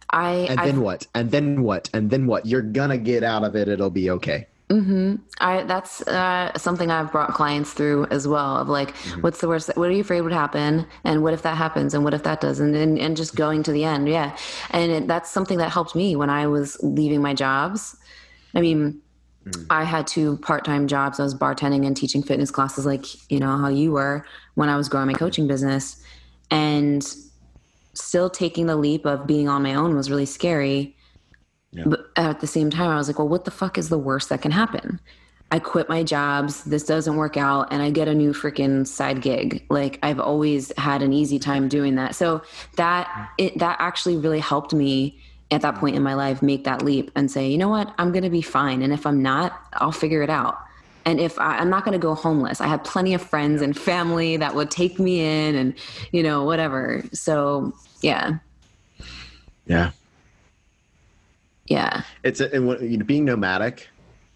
[0.09, 0.31] I.
[0.49, 1.07] And then I've, what?
[1.15, 1.89] And then what?
[1.93, 2.45] And then what?
[2.45, 3.67] You're gonna get out of it.
[3.67, 4.47] It'll be okay.
[4.69, 5.15] Mm-hmm.
[5.39, 8.57] I that's uh, something I've brought clients through as well.
[8.57, 9.21] Of like, mm-hmm.
[9.21, 9.69] what's the worst?
[9.75, 10.87] What are you afraid would happen?
[11.03, 11.93] And what if that happens?
[11.93, 12.73] And what if that doesn't?
[12.73, 14.35] And and just going to the end, yeah.
[14.71, 17.97] And it, that's something that helped me when I was leaving my jobs.
[18.55, 19.01] I mean,
[19.45, 19.65] mm.
[19.69, 21.19] I had two part-time jobs.
[21.19, 24.77] I was bartending and teaching fitness classes, like you know how you were when I
[24.77, 26.01] was growing my coaching business,
[26.49, 27.05] and
[27.93, 30.95] still taking the leap of being on my own was really scary
[31.73, 31.83] yeah.
[31.87, 34.29] But at the same time, I was like, well, what the fuck is the worst
[34.29, 34.99] that can happen?
[35.51, 36.63] I quit my jobs.
[36.63, 39.65] This doesn't work out, and I get a new freaking side gig.
[39.69, 42.15] Like I've always had an easy time doing that.
[42.15, 42.41] So
[42.77, 45.19] that it that actually really helped me
[45.51, 48.11] at that point in my life make that leap and say, you know what, I'm
[48.11, 48.81] gonna be fine.
[48.81, 50.57] And if I'm not, I'll figure it out.
[51.05, 54.37] And if I, I'm not gonna go homeless, I had plenty of friends and family
[54.37, 55.75] that would take me in, and
[56.11, 57.03] you know whatever.
[57.13, 58.37] So yeah.
[59.65, 59.91] Yeah,
[61.65, 62.03] yeah.
[62.23, 63.89] It's a, and you know, being nomadic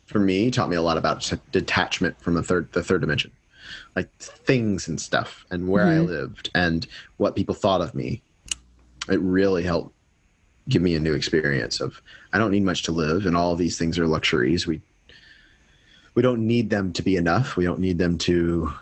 [0.06, 3.32] for me taught me a lot about detachment from the third the third dimension
[3.96, 6.04] like things and stuff and where mm-hmm.
[6.04, 8.22] i lived and what people thought of me.
[9.10, 9.94] It really helped
[10.70, 12.02] give me a new experience of
[12.34, 14.66] i don't need much to live and all these things are luxuries.
[14.66, 14.82] We
[16.16, 17.58] we don't need them to be enough.
[17.58, 18.74] We don't need them to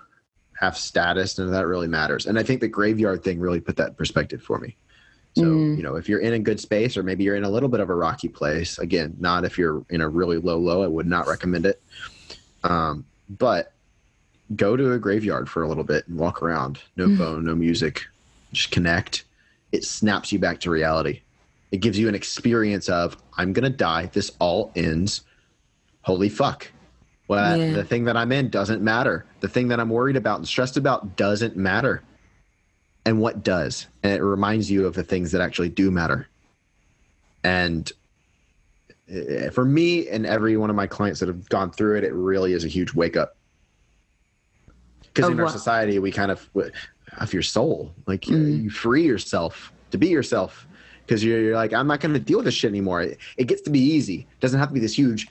[0.58, 1.38] have status.
[1.38, 2.28] None of that really matters.
[2.28, 4.78] And i think the graveyard thing really put that in perspective for me
[5.36, 5.76] so, mm.
[5.76, 7.82] you know, if you're in a good space or maybe you're in a little bit
[7.82, 11.08] of a rocky place, again, not if you're in a really low low, I would
[11.08, 11.82] not recommend it.
[12.64, 13.74] Um, but
[14.56, 16.80] go to a graveyard for a little bit and walk around.
[16.96, 17.18] No mm.
[17.18, 18.06] phone, no music,
[18.54, 19.26] just connect.
[19.74, 21.22] It snaps you back to reality.
[21.72, 24.06] It gives you an experience of I'm gonna die.
[24.14, 25.22] This all ends.
[26.04, 26.72] Holy fuck.
[27.28, 27.74] Well, yeah.
[27.74, 29.26] the thing that I'm in doesn't matter.
[29.42, 32.04] The thing that I'm worried about and stressed about doesn't matter
[33.06, 33.88] and what does.
[34.03, 36.28] And it reminds you of the things that actually do matter.
[37.43, 37.91] And
[39.10, 42.14] eh, for me and every one of my clients that have gone through it it
[42.14, 43.36] really is a huge wake up.
[45.01, 46.49] Because oh, in our society we kind of
[47.18, 47.93] of your soul.
[48.08, 48.64] Like mm.
[48.64, 50.68] you free yourself to be yourself.
[51.06, 53.03] Because you're, you're, like i'm not going to deal with this shit anymore.
[53.03, 54.22] It, it, gets to be easy.
[54.22, 55.28] It doesn't have to be this huge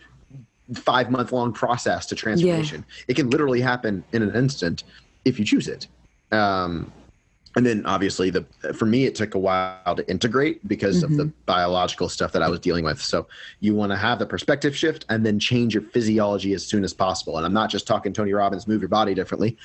[0.74, 2.84] five month long process to transformation.
[2.88, 3.04] Yeah.
[3.08, 4.84] it can literally happen in an instant
[5.24, 5.88] if you choose it.
[6.30, 6.92] Um,
[7.56, 8.44] and then obviously the
[8.74, 11.12] for me it took a while to integrate because mm-hmm.
[11.12, 11.44] of the mm-hmm.
[11.46, 13.00] biological stuff that i was dealing with.
[13.00, 13.26] So
[13.60, 16.92] you want to have the perspective shift and then change your physiology as soon as
[16.92, 17.36] possible.
[17.36, 19.56] And i'm not just talking tony robbins move your body differently.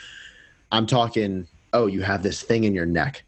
[0.72, 3.24] I'm talking oh you have this thing in your neck.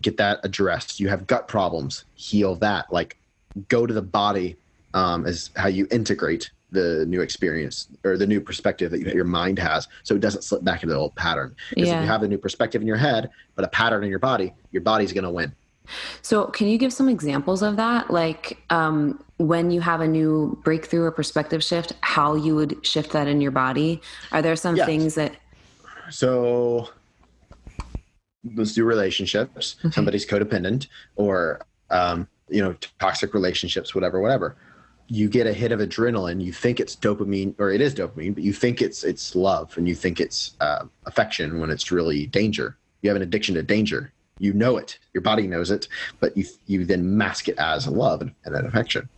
[0.00, 1.00] Get that addressed.
[1.00, 2.04] You have gut problems.
[2.14, 2.92] Heal that.
[2.92, 3.16] Like
[3.68, 4.56] go to the body
[4.94, 9.58] um, is how you integrate the new experience or the new perspective that your mind
[9.58, 11.96] has so it doesn't slip back into the old pattern because yeah.
[11.96, 14.52] if you have a new perspective in your head but a pattern in your body
[14.70, 15.52] your body's going to win
[16.20, 20.58] so can you give some examples of that like um, when you have a new
[20.62, 24.00] breakthrough or perspective shift how you would shift that in your body
[24.32, 24.86] are there some yes.
[24.86, 25.36] things that
[26.10, 26.90] so
[28.54, 29.92] let's do relationships okay.
[29.92, 31.60] somebody's codependent or
[31.90, 34.56] um, you know toxic relationships whatever whatever
[35.08, 38.44] you get a hit of adrenaline you think it's dopamine or it is dopamine but
[38.44, 42.76] you think it's it's love and you think it's uh, affection when it's really danger.
[43.00, 44.12] You have an addiction to danger.
[44.38, 44.98] You know it.
[45.14, 45.88] Your body knows it
[46.20, 49.08] but you you then mask it as love and, and an affection.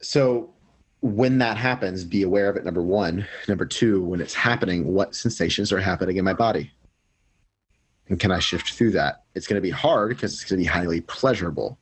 [0.00, 0.50] So
[1.00, 3.26] when that happens be aware of it number one.
[3.48, 6.70] Number two when it's happening what sensations are happening in my body?
[8.08, 9.24] And can i shift through that?
[9.34, 11.78] It's going to be hard because it's going to be highly pleasurable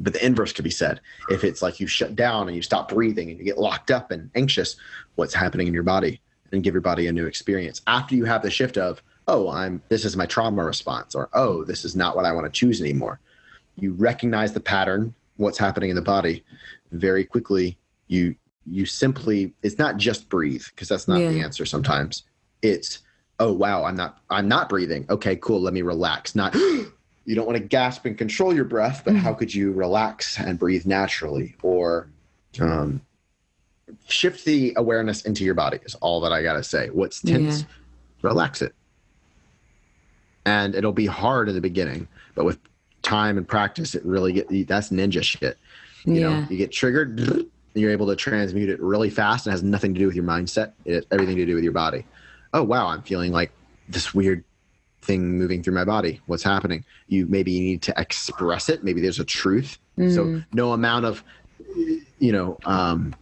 [0.00, 1.00] but the inverse could be said.
[1.28, 4.10] If it's like you shut down and you stop breathing and you get locked up
[4.10, 4.76] and anxious,
[5.16, 6.20] what's happening in your body
[6.52, 9.82] and give your body a new experience after you have the shift of, oh, I'm
[9.88, 12.80] this is my trauma response or oh, this is not what I want to choose
[12.80, 13.20] anymore.
[13.76, 16.44] You recognize the pattern, what's happening in the body.
[16.92, 17.76] Very quickly,
[18.06, 18.34] you
[18.66, 21.30] you simply it's not just breathe because that's not yeah.
[21.30, 22.24] the answer sometimes.
[22.62, 23.00] It's
[23.38, 25.06] oh wow, I'm not I'm not breathing.
[25.10, 26.34] Okay, cool, let me relax.
[26.34, 26.56] Not
[27.28, 29.38] you don't want to gasp and control your breath, but how mm-hmm.
[29.38, 32.08] could you relax and breathe naturally or
[32.58, 33.02] um,
[34.06, 36.88] shift the awareness into your body is all that I got to say.
[36.88, 37.66] What's tense, yeah.
[38.22, 38.74] relax it.
[40.46, 42.58] and it'll be hard in the beginning, but with
[43.02, 45.58] time and practice, it really get that's ninja shit.
[46.06, 46.20] You yeah.
[46.20, 50.00] know, you get triggered, you're able to transmute it really fast, and has nothing to
[50.00, 50.72] do with your mindset.
[50.86, 52.06] It has everything to do with your body.
[52.54, 53.52] Oh wow, I'm feeling like
[53.86, 54.44] this weird
[55.08, 56.20] thing moving through my body.
[56.26, 56.84] What's happening?
[57.08, 58.84] You maybe you need to express it.
[58.84, 59.78] Maybe there's a truth.
[59.98, 60.14] Mm.
[60.14, 61.24] So no amount of,
[62.20, 63.16] you know, um,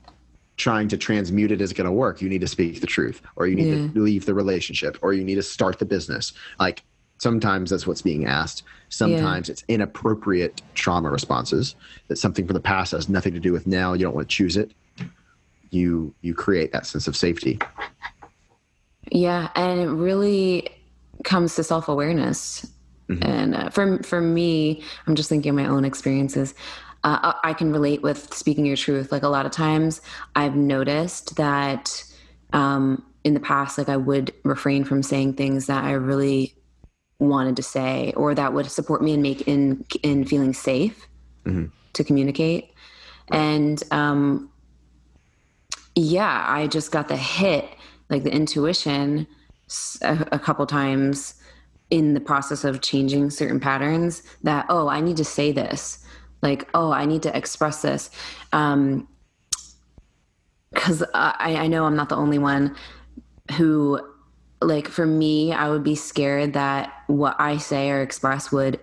[0.57, 2.21] trying to transmute it is going to work.
[2.21, 3.89] You need to speak the truth, or you need yeah.
[3.89, 6.33] to leave the relationship, or you need to start the business.
[6.59, 6.83] Like
[7.19, 8.65] sometimes that's what's being asked.
[8.89, 9.53] Sometimes yeah.
[9.53, 11.77] it's inappropriate trauma responses.
[12.09, 13.93] That something from the past has nothing to do with now.
[13.93, 14.73] You don't want to choose it.
[15.71, 17.61] You you create that sense of safety.
[19.13, 20.76] Yeah, and it really
[21.27, 22.65] comes to self awareness.
[23.11, 23.31] Mm-hmm.
[23.31, 26.55] And uh, for for me, I'm just thinking of my own experiences
[27.07, 29.13] uh, I can relate with speaking your truth.
[29.13, 30.01] Like a lot of times,
[30.35, 32.03] I've noticed that
[32.53, 36.57] um, in the past, like I would refrain from saying things that I really
[37.21, 41.07] wanted to say or that would support me and make in in feeling safe
[41.45, 41.67] mm-hmm.
[41.93, 42.73] to communicate.
[43.31, 44.51] And um,
[45.95, 47.69] yeah, I just got the hit,
[48.11, 49.29] like the intuition,
[50.03, 51.35] a, a couple times
[51.91, 56.05] in the process of changing certain patterns that oh, I need to say this.
[56.43, 58.11] Like oh i need to express this.
[58.53, 59.09] Um
[60.77, 62.77] because I, I know i'm not the only one
[63.53, 64.01] who
[64.61, 68.81] like for me i would be scared that what i say or express would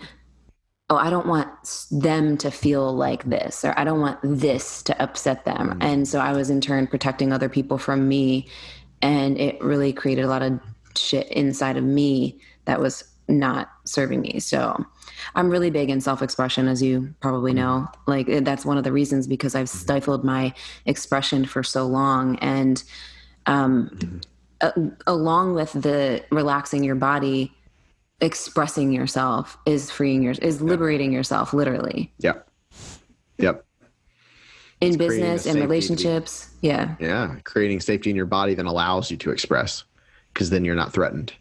[0.89, 1.49] oh i don't want
[1.91, 5.69] them to feel like this or i don't want this to upset them.
[5.69, 5.81] Mm-hmm.
[5.81, 8.47] and so i was in turn protecting other people from me
[9.03, 10.59] and it really created a lot of
[10.97, 14.83] shit inside of me that was not serving me so
[15.35, 17.59] I'm really big in self expression, as you probably mm-hmm.
[17.59, 17.87] know.
[18.05, 19.77] Like, eh, that's one of the reasons because I've mm-hmm.
[19.77, 20.53] stifled my
[20.85, 22.37] expression for so long.
[22.39, 22.83] And
[23.45, 24.17] um, mm-hmm.
[24.61, 27.53] a- along with the relaxing your body,
[28.21, 32.11] expressing yourself is freeing your, is liberating yourself, literally.
[32.19, 32.33] Yeah.
[33.37, 33.65] Yep.
[34.83, 36.49] In business, and relationships.
[36.61, 36.95] Yeah.
[36.99, 37.35] Yeah.
[37.43, 39.83] Creating safety in your body then allows you to express
[40.33, 41.33] because then you're not threatened.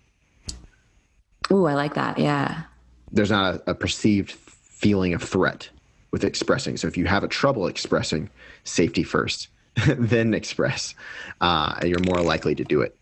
[1.51, 2.19] Ooh, I like that.
[2.19, 2.65] Yeah
[3.13, 5.69] there's not a, a perceived feeling of threat
[6.11, 6.77] with expressing.
[6.77, 8.29] So if you have a trouble expressing,
[8.65, 9.49] safety first,
[9.87, 10.95] then express.
[11.41, 12.97] Uh, you're more likely to do it.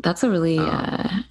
[0.00, 1.22] That's a really um, uh...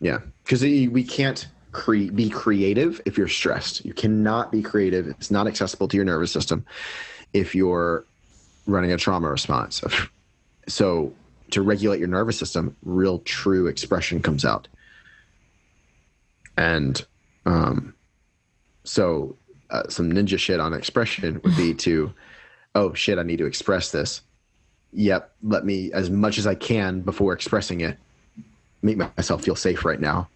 [0.00, 3.84] yeah, because we can't cre- be creative if you're stressed.
[3.84, 5.06] You cannot be creative.
[5.08, 6.64] It's not accessible to your nervous system
[7.34, 8.06] if you're
[8.66, 9.82] running a trauma response.
[10.66, 11.12] So
[11.50, 14.66] to regulate your nervous system, real true expression comes out.
[16.56, 17.04] And
[17.44, 17.94] um,
[18.84, 19.36] so
[19.68, 22.14] uh, some ninja shit on expression would be to,
[22.74, 24.22] oh shit, I need to express this.
[24.94, 27.98] Yep, let me as much as I can before expressing it,
[28.80, 30.30] make myself feel safe right now,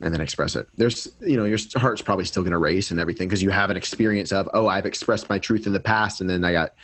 [0.00, 0.68] and then express it.
[0.76, 3.70] There's, you know, your heart's probably still going to race and everything because you have
[3.70, 6.74] an experience of, oh, I've expressed my truth in the past, and then I got,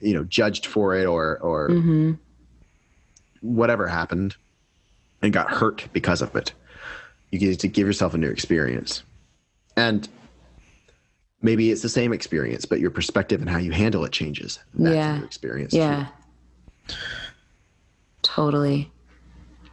[0.00, 2.12] you know, judged for it or or mm-hmm.
[3.40, 4.36] whatever happened,
[5.22, 6.52] and got hurt because of it
[7.32, 9.02] you get to give yourself a new experience
[9.76, 10.08] and
[11.40, 14.94] maybe it's the same experience but your perspective and how you handle it changes That's
[14.94, 16.06] yeah experience yeah
[16.86, 16.96] too.
[18.20, 18.92] totally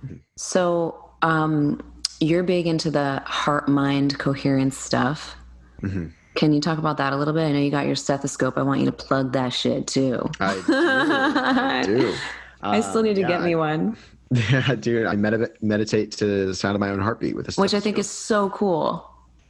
[0.03, 0.15] mm-hmm.
[0.37, 1.81] so um
[2.19, 5.35] you're big into the heart mind coherence stuff
[5.81, 6.07] mm-hmm.
[6.35, 7.43] Can you talk about that a little bit?
[7.43, 8.57] I know you got your stethoscope.
[8.57, 10.29] I want you to plug that shit too.
[10.39, 10.63] I do.
[10.69, 12.15] I, do.
[12.61, 13.97] I still need to uh, yeah, get me one.
[14.31, 17.57] Yeah, dude, I med- meditate to the sound of my own heartbeat with this.
[17.57, 19.09] Which I think is so cool.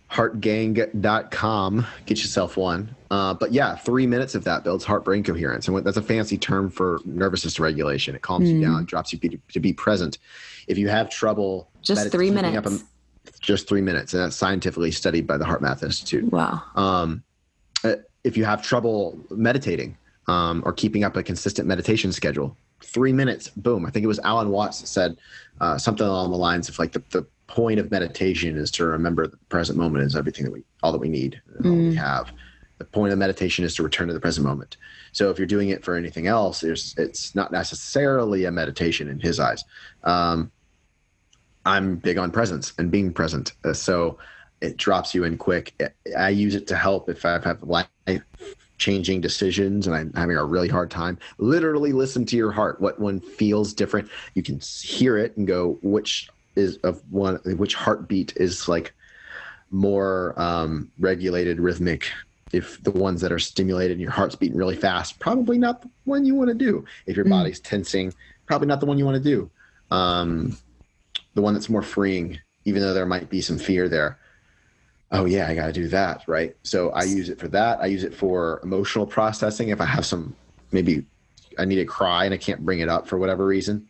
[0.10, 1.86] Heartgang.com.
[2.06, 2.96] Get yourself one.
[3.12, 5.68] Uh, but yeah, three minutes of that builds heart brain coherence.
[5.68, 8.16] And that's a fancy term for nervous system regulation.
[8.16, 8.54] It calms mm.
[8.54, 10.18] you down, drops you to, to, be present.
[10.68, 12.68] If you have trouble, just three minutes.
[12.68, 12.80] A,
[13.40, 14.14] just three minutes.
[14.14, 16.32] And that's scientifically studied by the HeartMath Institute.
[16.32, 16.62] Wow.
[16.76, 17.24] Um,
[17.84, 23.14] uh, if you have trouble meditating um, or keeping up a consistent meditation schedule, three
[23.14, 23.86] minutes, boom.
[23.86, 25.18] I think it was Alan Watts that said
[25.62, 29.28] uh, something along the lines of like the, the point of meditation is to remember
[29.28, 31.66] the present moment is everything that we all that we need mm.
[31.66, 31.98] all we mm.
[31.98, 32.32] have.
[32.78, 34.78] The point of meditation is to return to the present moment.
[35.12, 39.20] So if you're doing it for anything else, there's it's not necessarily a meditation in
[39.20, 39.64] his eyes.
[40.04, 40.52] Um,
[41.70, 43.54] I'm big on presence and being present.
[43.64, 44.18] Uh, so
[44.60, 45.80] it drops you in quick.
[46.18, 47.88] I use it to help if I have life
[48.80, 52.82] changing decisions and I'm having a really hard time, literally listen to your heart.
[52.82, 54.10] What one feels different.
[54.34, 58.94] You can hear it and go, which is of one, which heartbeat is like
[59.70, 62.10] more um, regulated, rhythmic.
[62.52, 65.90] If the ones that are stimulated and your heart's beating really fast, probably not the
[66.06, 66.84] one you want to do.
[67.06, 67.30] If your mm.
[67.30, 68.12] body's tensing,
[68.48, 69.52] probably not the one you want to do.
[69.92, 70.58] Um,
[71.40, 74.20] the one that's more freeing, even though there might be some fear there.
[75.10, 76.54] Oh yeah, I got to do that, right?
[76.64, 77.80] So I use it for that.
[77.80, 79.70] I use it for emotional processing.
[79.70, 80.36] If I have some,
[80.74, 81.06] maybe
[81.58, 83.88] I need to cry and I can't bring it up for whatever reason,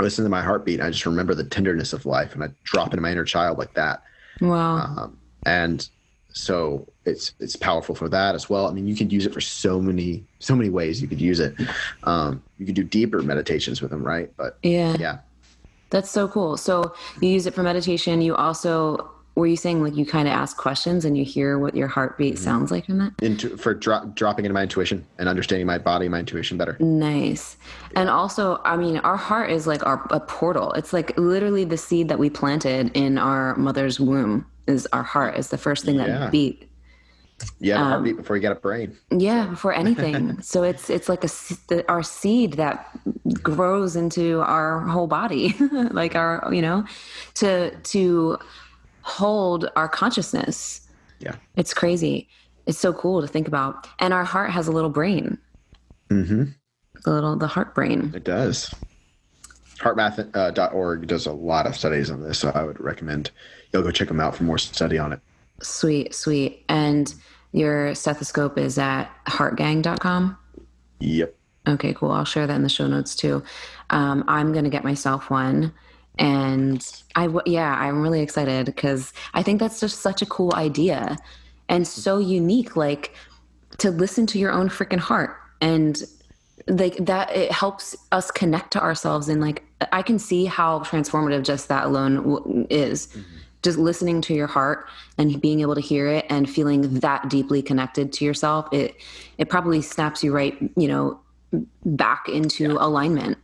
[0.00, 0.80] I listen to my heartbeat.
[0.80, 3.56] And I just remember the tenderness of life, and I drop into my inner child
[3.56, 4.02] like that.
[4.40, 4.78] Wow.
[4.78, 5.88] Um, and
[6.32, 8.66] so it's it's powerful for that as well.
[8.66, 11.00] I mean, you could use it for so many so many ways.
[11.00, 11.54] You could use it.
[12.02, 14.32] Um, you could do deeper meditations with them, right?
[14.36, 15.18] But yeah, yeah,
[15.90, 16.56] that's so cool.
[16.56, 18.20] So you use it for meditation.
[18.20, 21.74] You also were you saying like you kind of ask questions and you hear what
[21.74, 22.44] your heartbeat mm-hmm.
[22.44, 23.12] sounds like from that?
[23.20, 26.76] Into for dro- dropping into my intuition and understanding my body, my intuition better.
[26.78, 27.56] Nice.
[27.92, 28.00] Yeah.
[28.00, 30.72] And also, I mean, our heart is like our a portal.
[30.72, 35.36] It's like literally the seed that we planted in our mother's womb is our heart
[35.36, 36.68] is the first thing that beat.
[37.58, 38.96] Yeah, um, heartbeat before you get a brain.
[39.10, 40.40] Yeah, before anything.
[40.42, 42.90] so it's it's like a our seed that
[43.42, 45.54] grows into our whole body,
[45.90, 46.84] like our you know,
[47.34, 48.38] to to
[49.02, 50.88] hold our consciousness.
[51.20, 52.28] Yeah, it's crazy.
[52.66, 53.86] It's so cool to think about.
[53.98, 55.38] And our heart has a little brain.
[56.08, 56.44] Mm-hmm.
[57.04, 58.12] The little the heart brain.
[58.14, 58.74] It does.
[59.78, 63.30] Heartmath.org uh, does a lot of studies on this, so I would recommend
[63.72, 65.20] you'll go check them out for more study on it.
[65.62, 66.64] Sweet, sweet.
[66.68, 67.12] And
[67.52, 70.36] your stethoscope is at heartgang.com?
[71.00, 71.34] Yep.
[71.66, 72.10] Okay, cool.
[72.10, 73.42] I'll share that in the show notes too.
[73.90, 75.72] Um, I'm going to get myself one.
[76.18, 76.84] And
[77.16, 81.16] I, yeah, I'm really excited because I think that's just such a cool idea
[81.68, 82.76] and so unique.
[82.76, 83.14] Like
[83.78, 86.02] to listen to your own freaking heart and
[86.68, 89.28] like that, it helps us connect to ourselves.
[89.28, 93.08] And like, I can see how transformative just that alone is.
[93.08, 93.33] Mm-hmm
[93.64, 94.88] just listening to your heart
[95.18, 98.94] and being able to hear it and feeling that deeply connected to yourself it
[99.38, 101.18] it probably snaps you right you know
[101.84, 102.76] back into yeah.
[102.78, 103.38] alignment.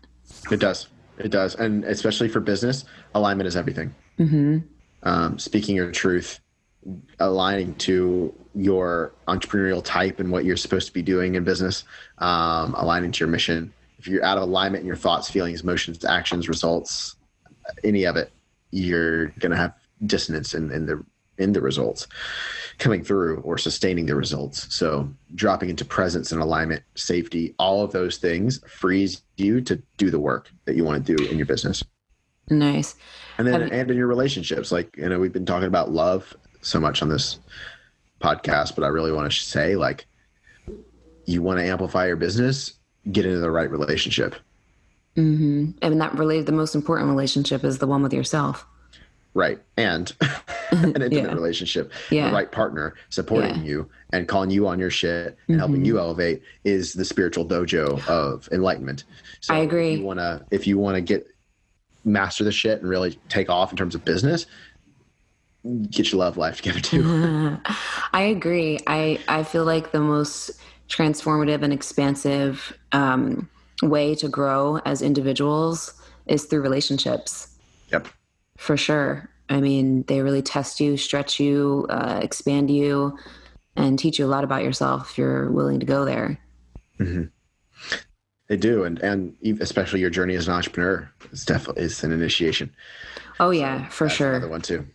[0.51, 0.89] It does.
[1.19, 1.55] It does.
[1.55, 3.95] And especially for business alignment is everything.
[4.19, 4.59] Mm-hmm.
[5.05, 6.41] um, speaking your truth
[7.21, 11.85] aligning to your entrepreneurial type and what you're supposed to be doing in business
[12.19, 13.73] um, aligning to your mission.
[13.99, 17.17] If you're out of alignment in your thoughts feelings emotions actions results
[17.83, 18.31] any of it
[18.73, 19.75] you're going to have
[20.07, 21.05] dissonance in, in the
[21.41, 22.07] in the results
[22.79, 24.73] coming through or sustaining the results.
[24.75, 30.11] So dropping into presence and alignment, safety, all of those things frees you to do
[30.11, 31.83] the work that you want to do in your business.
[32.49, 32.97] Nice.
[33.39, 36.79] And then and in your relationships, like you know, we've been talking about love so
[36.79, 37.39] much on this
[38.21, 40.07] podcast, but I really want to say like
[41.27, 42.75] you want to amplify your business,
[43.11, 44.35] get into the right relationship.
[45.17, 45.71] Mm-hmm.
[45.81, 48.67] And that really the most important relationship is the one with yourself
[49.35, 49.61] right.
[49.77, 50.13] And
[50.71, 51.33] an intimate yeah.
[51.33, 51.93] relationship.
[52.11, 52.29] Yeah.
[52.29, 53.63] the right partner supporting yeah.
[53.63, 55.59] you and calling you on your shit and mm-hmm.
[55.59, 59.05] helping you elevate is the spiritual dojo of enlightenment.
[59.41, 59.95] So i agree.
[59.95, 61.27] if you want to if you want to get
[62.05, 64.47] master the shit and really take off in terms of business
[65.91, 67.59] get your love life together too.
[68.15, 68.79] I agree.
[68.87, 70.51] I i feel like the most
[70.89, 73.49] transformative and expansive um,
[73.83, 75.95] way to grow as individuals
[76.27, 77.50] is through relationships
[78.61, 79.29] for sure.
[79.49, 83.19] I mean, they really test you, stretch you, uh, expand you,
[83.75, 86.39] and teach you a lot about yourself if you're willing to go there.
[86.99, 87.25] Mm-hmm.
[88.49, 92.71] They do, and and especially your journey as an entrepreneur is definitely is an initiation.
[93.39, 94.35] Oh yeah, so for sure.
[94.35, 94.87] Another one too.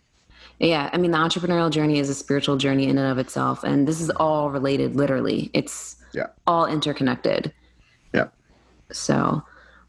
[0.60, 3.88] Yeah, I mean, the entrepreneurial journey is a spiritual journey in and of itself, and
[3.88, 4.94] this is all related.
[4.94, 7.52] Literally, it's yeah all interconnected.
[8.14, 8.28] Yeah.
[8.92, 9.42] So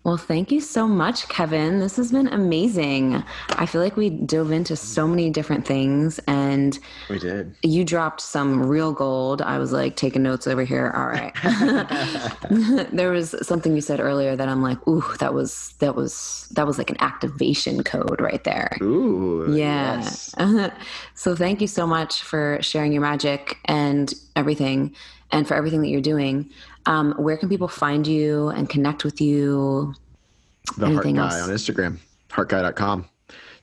[0.08, 1.80] well, thank you so much, Kevin.
[1.80, 3.22] This has been amazing.
[3.50, 6.80] I feel like we dove into so many different things and
[7.10, 7.54] we did.
[7.62, 9.42] You dropped some real gold.
[9.42, 10.94] I was like taking notes over here.
[10.96, 11.36] All right.
[12.94, 16.66] there was something you said earlier that I'm like, ooh, that was that was that
[16.66, 18.78] was like an activation code right there.
[18.82, 19.54] Ooh.
[19.54, 19.98] Yeah.
[19.98, 20.34] Yes.
[21.16, 24.96] so thank you so much for sharing your magic and everything
[25.32, 26.50] and for everything that you're doing.
[26.88, 29.94] Um, where can people find you and connect with you?
[30.78, 31.50] The Anything Heart Guy else?
[31.50, 31.98] on Instagram,
[32.30, 33.06] heartguy.com.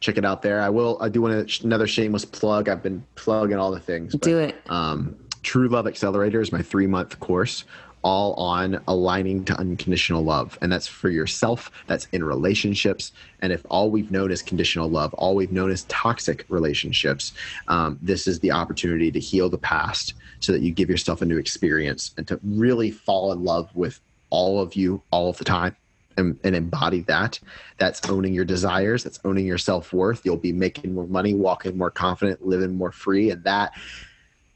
[0.01, 0.61] Check it out there.
[0.61, 0.99] I will.
[1.01, 2.69] I do want to, another shameless plug.
[2.69, 4.13] I've been plugging all the things.
[4.13, 4.57] But, do it.
[4.69, 7.65] Um, True Love Accelerator is my three month course
[8.05, 10.59] all on aligning to unconditional love.
[10.61, 13.13] And that's for yourself, that's in relationships.
[13.41, 17.33] And if all we've known is conditional love, all we've known is toxic relationships,
[17.67, 21.25] um, this is the opportunity to heal the past so that you give yourself a
[21.25, 25.45] new experience and to really fall in love with all of you all of the
[25.45, 25.75] time.
[26.17, 27.41] And, and, embody that.
[27.79, 29.03] That's owning your desires.
[29.03, 30.25] That's owning your self worth.
[30.25, 33.31] You'll be making more money, walking more confident, living more free.
[33.31, 33.73] And that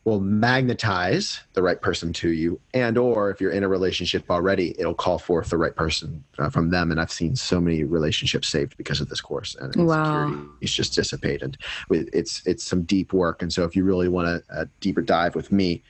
[0.09, 4.75] will magnetize the right person to you and or if you're in a relationship already
[4.79, 6.91] it'll call forth the right person uh, from them.
[6.91, 10.43] And i've seen so many relationships saved because of this course and wow.
[10.61, 11.59] it's just dissipated.
[11.91, 13.43] It's it's some deep work.
[13.43, 15.83] And so if you really want a, a deeper dive with me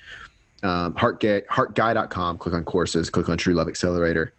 [0.64, 4.32] um, heartguy, heartguy.com click on courses click on true love accelerator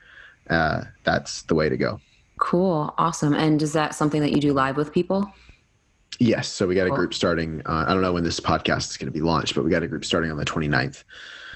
[0.49, 2.01] uh, that's the way to go.
[2.39, 2.93] Cool.
[2.97, 3.33] Awesome.
[3.33, 5.31] And is that something that you do live with people
[6.17, 6.47] Yes.
[6.47, 7.61] So we got a group starting.
[7.65, 9.83] Uh, I don't know when this podcast is going to be launched, but we got
[9.83, 11.03] a group starting on the 29th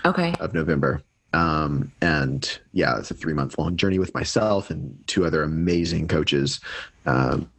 [0.05, 0.33] okay.
[0.39, 1.01] of November.
[1.33, 6.07] Um, and yeah, it's a three month long journey with myself and two other amazing
[6.07, 6.59] coaches.
[7.05, 7.49] Um,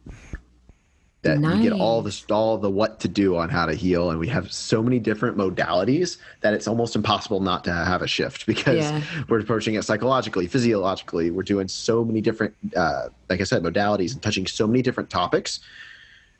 [1.25, 1.57] that nice.
[1.57, 4.27] you get all the all the what to do on how to heal, and we
[4.27, 8.77] have so many different modalities that it's almost impossible not to have a shift because
[8.77, 9.01] yeah.
[9.27, 11.31] we're approaching it psychologically, physiologically.
[11.31, 15.09] We're doing so many different, uh, like I said, modalities and touching so many different
[15.09, 15.59] topics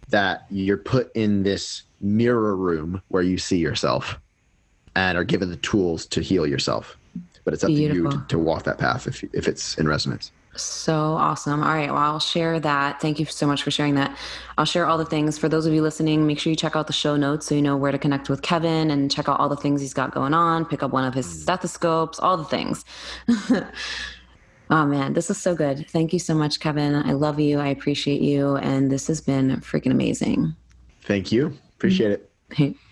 [0.10, 4.18] that you're put in this mirror room where you see yourself
[4.96, 6.98] and are given the tools to heal yourself.
[7.44, 8.12] But it's up Beautiful.
[8.12, 10.32] to you to, to walk that path if, if it's in resonance.
[10.58, 11.62] So awesome.
[11.62, 11.90] All right.
[11.90, 13.02] Well, I'll share that.
[13.02, 14.18] Thank you so much for sharing that.
[14.58, 15.38] I'll share all the things.
[15.38, 17.62] For those of you listening, make sure you check out the show notes so you
[17.62, 20.34] know where to connect with Kevin and check out all the things he's got going
[20.34, 20.66] on.
[20.66, 21.42] Pick up one of his mm.
[21.42, 22.86] stethoscopes, all the things.
[24.70, 25.88] Oh man, this is so good.
[25.90, 26.96] Thank you so much, Kevin.
[26.96, 27.60] I love you.
[27.60, 28.56] I appreciate you.
[28.58, 30.56] And this has been freaking amazing.
[31.04, 31.58] Thank you.
[31.76, 32.32] Appreciate it.
[32.52, 32.76] Hey,